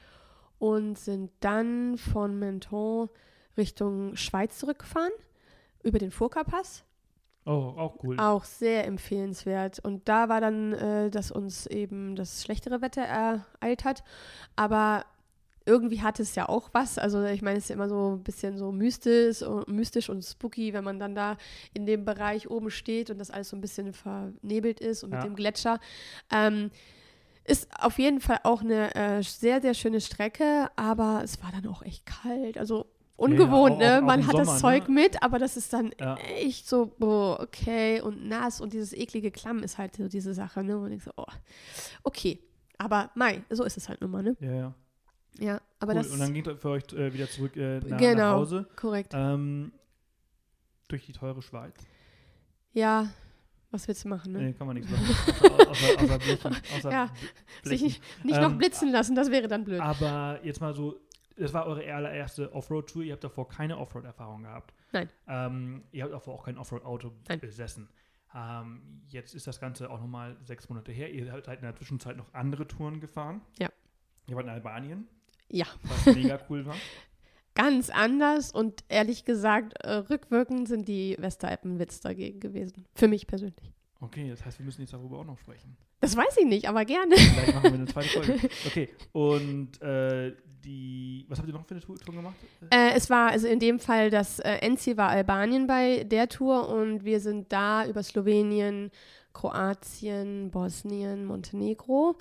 [0.59, 3.09] Und sind dann von Menton
[3.57, 5.12] Richtung Schweiz zurückgefahren,
[5.87, 6.84] über den Furka-Pass.
[7.47, 8.18] Oh, auch cool.
[8.18, 9.78] Auch sehr empfehlenswert.
[9.78, 14.03] Und da war dann, äh, dass uns eben das schlechtere Wetter ereilt hat.
[14.57, 15.05] Aber
[15.64, 16.99] irgendwie hat es ja auch was.
[16.99, 20.22] Also ich meine, es ist ja immer so ein bisschen so mystisch und, mystisch und
[20.24, 21.37] spooky, wenn man dann da
[21.72, 25.18] in dem Bereich oben steht und das alles so ein bisschen vernebelt ist und Ja.
[25.18, 25.78] mit dem Gletscher.
[26.32, 26.70] Ähm,
[27.45, 31.68] ist auf jeden Fall auch eine äh, sehr, sehr schöne Strecke, aber es war dann
[31.68, 32.59] auch echt kalt.
[32.59, 32.87] Also
[33.17, 34.07] ungewohnt, Ja, ja, auch- ne?
[34.07, 34.95] Man hat das Sommer, Zeug ne?
[34.95, 36.17] mit, aber das ist dann Ja.
[36.17, 40.62] echt so, boah, okay, und nass und dieses eklige Klamm ist halt so diese Sache,
[40.62, 40.79] ne?
[40.79, 41.25] Und ich so, oh,
[42.03, 42.39] okay.
[42.79, 44.37] Aber mei, so ist es halt nun mal, ne?
[44.41, 44.75] Ja, ja.
[45.39, 45.99] Ja, aber cool.
[45.99, 48.31] das Und dann ging für euch äh, wieder zurück äh, nach, nach Genau.
[48.37, 48.67] Hause.
[48.77, 49.12] korrekt.
[49.14, 49.71] Ähm,
[50.89, 51.75] durch die teure Schweiz.
[52.73, 53.09] Ja,
[53.71, 54.39] was willst du machen, ne?
[54.41, 55.05] Nee, kann man nichts machen.
[55.43, 56.57] Außer, außer, außer Blechen.
[56.77, 57.11] Außer Ja,
[57.62, 57.69] Blechen.
[57.79, 59.81] Sich nicht, nicht noch Ähm, blitzen lassen, das wäre dann blöd.
[59.81, 61.01] Aber jetzt mal so,
[61.37, 63.03] das war eure allererste Offroad-Tour.
[63.05, 64.72] Ihr habt davor keine Offroad-Erfahrung gehabt.
[64.93, 65.09] Nein.
[65.28, 67.89] Ähm, ihr habt davor auch kein Offroad-Auto besessen.
[68.34, 71.11] Ähm, jetzt ist das Ganze auch nochmal sechs Monate her.
[71.12, 73.41] Ihr seid in der Zwischenzeit noch andere Touren gefahren.
[73.59, 73.68] Ja.
[74.26, 75.07] Ihr wart in Albanien,
[75.49, 76.74] Ja, was mega cool war.
[77.55, 82.84] ganz anders und ehrlich gesagt, äh, rückwirkend sind die Westeralpen Witz dagegen gewesen.
[82.95, 83.72] Für mich persönlich.
[84.01, 85.76] Okay, das heißt, wir müssen jetzt darüber auch noch sprechen.
[86.01, 87.16] Das weiß ich nicht, aber gerne.
[87.16, 88.34] Vielleicht machen wir eine zweite Folge.
[88.66, 90.34] Okay, und äh,
[90.64, 92.34] die, was habt ihr noch für eine Tour, Tour gemacht?
[92.70, 96.68] Äh, es war also in dem Fall, das äh, Endziel war Albanien bei der Tour
[96.68, 98.90] und wir sind da über Slowenien,
[99.32, 102.18] Kroatien, Bosnien, Montenegro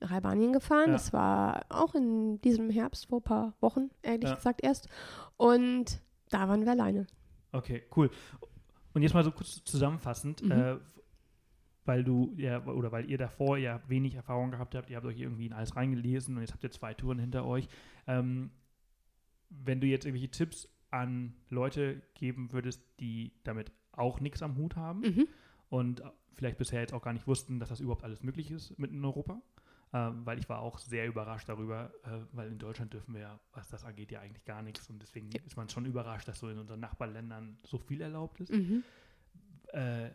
[0.00, 0.86] nach Albanien gefahren.
[0.88, 0.92] Ja.
[0.94, 4.34] Das war auch in diesem Herbst, vor ein paar Wochen, ehrlich Ja.
[4.34, 4.88] gesagt erst.
[5.36, 6.00] Und
[6.30, 7.06] da waren wir alleine.
[7.52, 8.10] Okay, cool.
[8.94, 10.50] Und jetzt mal so kurz zusammenfassend, Mhm.
[10.50, 10.76] äh,
[11.84, 15.18] weil du ja oder weil ihr davor ja wenig Erfahrung gehabt habt, ihr habt euch
[15.20, 17.68] irgendwie in alles reingelesen und jetzt habt ihr zwei Touren hinter euch.
[18.06, 18.50] Ähm,
[19.50, 24.76] wenn du jetzt irgendwelche Tipps an Leute geben würdest, die damit auch nichts am Hut
[24.76, 25.28] haben Mhm.
[25.68, 26.02] und
[26.34, 29.04] vielleicht bisher jetzt auch gar nicht wussten, dass das überhaupt alles möglich ist mitten in
[29.04, 29.40] Europa.
[29.92, 33.40] Ähm, weil ich war auch sehr überrascht darüber, äh, weil in Deutschland dürfen wir ja,
[33.52, 34.90] was das angeht, ja eigentlich gar nichts.
[34.90, 35.40] Und deswegen Ja.
[35.46, 38.50] ist man schon überrascht, dass so in unseren Nachbarländern so viel erlaubt ist.
[38.52, 38.82] Mhm.
[39.72, 40.10] Äh,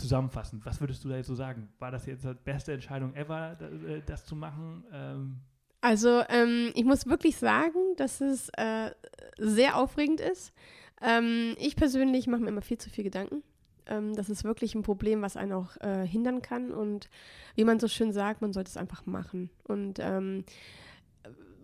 [0.00, 1.68] zusammenfassend, was würdest du da jetzt so sagen?
[1.78, 4.84] War das jetzt die beste Entscheidung ever, äh, das zu machen?
[4.92, 5.36] Ähm,
[5.80, 8.90] Also ähm, ich muss wirklich sagen, dass es äh,
[9.38, 10.52] sehr aufregend ist.
[11.00, 13.42] Ähm, ich persönlich mache mir immer viel zu viel Gedanken.
[13.86, 16.72] Ähm, das ist wirklich ein Problem, was einen auch äh, hindern kann.
[16.72, 17.08] Und
[17.54, 19.50] wie man so schön sagt, man sollte es einfach machen.
[19.64, 20.44] Und ähm,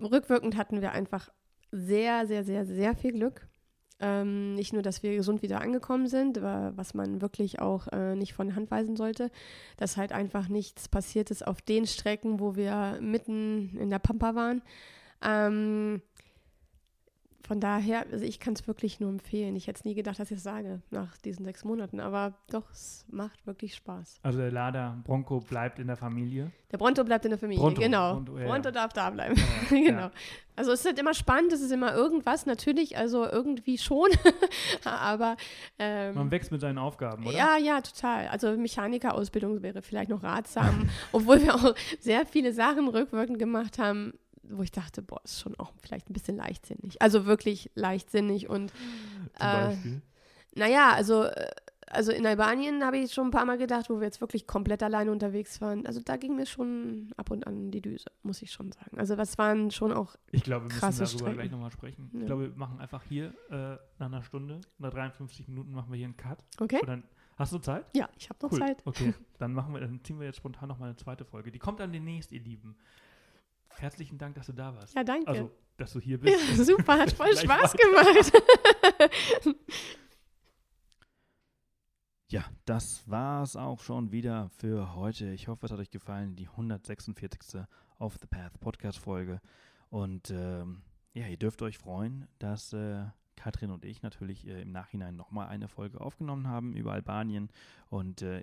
[0.01, 1.30] rückwirkend hatten wir einfach
[1.72, 3.47] sehr, sehr, sehr, sehr viel Glück.
[3.99, 8.14] Ähm, nicht nur, dass wir gesund wieder angekommen sind, wa- was man wirklich auch äh,
[8.14, 9.30] nicht von Hand weisen sollte,
[9.78, 14.34] dass halt einfach nichts passiert ist auf den Strecken, wo wir mitten in der Pampa
[14.34, 14.61] waren.
[15.22, 16.03] Ähm,
[17.47, 19.55] von daher, also ich kann es wirklich nur empfehlen.
[19.55, 22.68] Ich hätte es nie gedacht, dass ich es sage nach diesen sechs Monaten, aber doch,
[22.72, 24.18] es macht wirklich Spaß.
[24.24, 26.51] also der Lada Bronco bleibt in der Familie.
[26.72, 28.14] Der Bronto bleibt in der Familie, Bronto, genau.
[28.14, 28.72] Bronto, ja, Bronto ja.
[28.72, 29.36] darf da bleiben.
[29.70, 30.01] Äh, genau.
[30.01, 30.11] ja.
[30.57, 34.09] Also es ist halt immer spannend, es ist immer irgendwas, natürlich, also irgendwie schon,
[34.84, 35.36] aber
[35.78, 37.36] ähm, Man wächst mit seinen Aufgaben, oder?
[37.36, 38.26] Ja, ja, total.
[38.28, 44.14] Also Mechanikerausbildung wäre vielleicht noch ratsam, obwohl wir auch sehr viele Sachen rückwirkend gemacht haben,
[44.51, 47.01] wo ich dachte, boah, ist schon auch vielleicht ein bisschen leichtsinnig.
[47.03, 48.72] Also wirklich leichtsinnig und
[49.40, 49.74] äh,
[50.55, 51.51] naja, also, äh,
[51.88, 54.82] also in Albanien habe ich schon ein paar Mal gedacht, wo wir jetzt wirklich komplett
[54.82, 55.86] alleine unterwegs waren.
[55.86, 58.99] Also da ging mir schon ab und an die Düse, muss ich schon sagen.
[58.99, 61.34] Also was waren schon auch, Ich glaube, wir müssen darüber Strecken.
[61.34, 62.11] gleich nochmal sprechen.
[62.12, 62.20] Ja.
[62.20, 65.97] Ich glaube, wir machen einfach hier äh, nach einer Stunde, nach 53 Minuten machen wir
[65.97, 66.38] hier einen Cut.
[66.61, 66.80] okay?
[66.80, 67.05] Und dann,
[67.36, 67.86] hast du Zeit?
[67.94, 68.59] Ja, ich habe noch Cool.
[68.59, 68.82] Zeit.
[68.84, 71.53] Okay, dann machen wir, dann ziehen wir jetzt spontan nochmal eine zweite Folge.
[71.53, 72.76] Die kommt dann demnächst, ihr Lieben.
[73.79, 74.95] Herzlichen Dank, dass du da warst.
[74.95, 75.29] Ja, danke.
[75.29, 76.37] Also, dass du hier bist.
[76.57, 78.33] ja, super, hat voll Spaß gemacht.
[82.29, 85.31] Ja, das war's auch schon wieder für heute.
[85.31, 87.62] Ich hoffe, es hat euch gefallen, die 146.
[88.01, 89.41] Off the Path Podcast Folge.
[89.91, 90.83] Und ähm,
[91.14, 93.05] ja, ihr dürft euch freuen, dass äh,
[93.37, 97.49] Katrin und ich natürlich äh, im Nachhinein nochmal eine Folge aufgenommen haben über Albanien.
[97.91, 98.43] Und äh,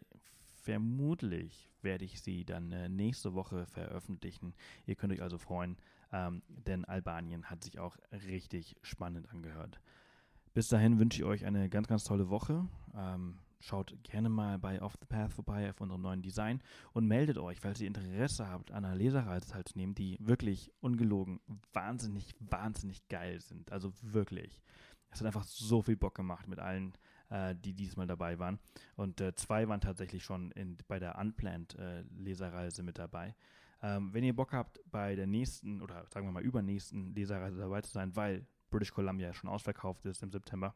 [0.64, 4.54] vermutlich werde ich sie dann äh, nächste Woche veröffentlichen.
[4.86, 5.78] Ihr könnt euch also freuen,
[6.12, 9.80] ähm, denn Albanien hat sich auch richtig spannend angehört.
[10.54, 12.68] Bis dahin wünsche ich euch eine ganz, ganz tolle Woche.
[12.96, 16.62] Ähm, schaut gerne mal bei Off the Path vorbei auf unserem neuen Design
[16.92, 21.40] und meldet euch, falls ihr Interesse habt, an einer Leserreise teilzunehmen, die wirklich ungelogen
[21.74, 23.72] wahnsinnig, wahnsinnig geil sind.
[23.72, 24.62] Also wirklich.
[25.10, 26.94] Es hat einfach so viel Bock gemacht mit allen,
[27.30, 28.60] äh, die diesmal dabei waren.
[28.96, 32.04] Und äh, zwei waren tatsächlich schon in, bei der Unplanned äh,
[32.84, 33.36] mit dabei.
[33.82, 37.82] Ähm, wenn ihr Bock habt, bei der nächsten oder sagen wir mal übernächsten Leserreise dabei
[37.82, 40.74] zu sein, weil British Columbia schon ausverkauft ist im September.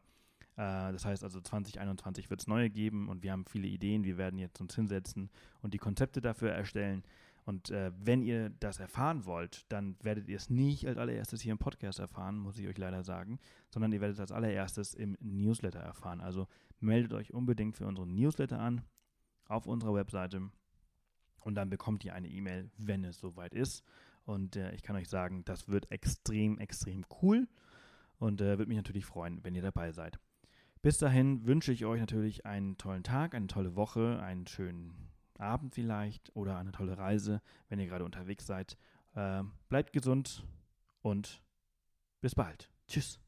[0.56, 4.04] Äh, das heißt also 2021 wird es neue geben und wir haben viele Ideen.
[4.04, 5.30] Wir werden jetzt uns hinsetzen
[5.62, 7.02] und die Konzepte dafür erstellen.
[7.48, 11.52] Und äh, wenn ihr das erfahren wollt, dann werdet ihr es nicht als allererstes hier
[11.52, 13.38] im Podcast erfahren, muss ich euch leider sagen,
[13.70, 16.20] sondern ihr werdet es als allererstes im Newsletter erfahren.
[16.20, 16.46] Also
[16.78, 18.82] meldet euch unbedingt für unseren Newsletter an
[19.46, 20.50] auf unserer Webseite
[21.40, 23.82] und dann bekommt ihr eine E-Mail, wenn es soweit ist.
[24.26, 27.48] Und äh, ich kann euch sagen, das wird extrem, extrem cool
[28.18, 30.18] und äh, würde mich natürlich freuen, wenn ihr dabei seid.
[30.82, 35.07] Bis dahin wünsche ich euch natürlich einen tollen Tag, eine tolle Woche, einen schönen
[35.38, 38.76] Abend vielleicht oder eine tolle Reise, wenn ihr gerade unterwegs seid.
[39.14, 40.44] Äh, bleibt gesund
[41.02, 41.40] und
[42.20, 42.70] bis bald.
[42.86, 43.20] Tschüss.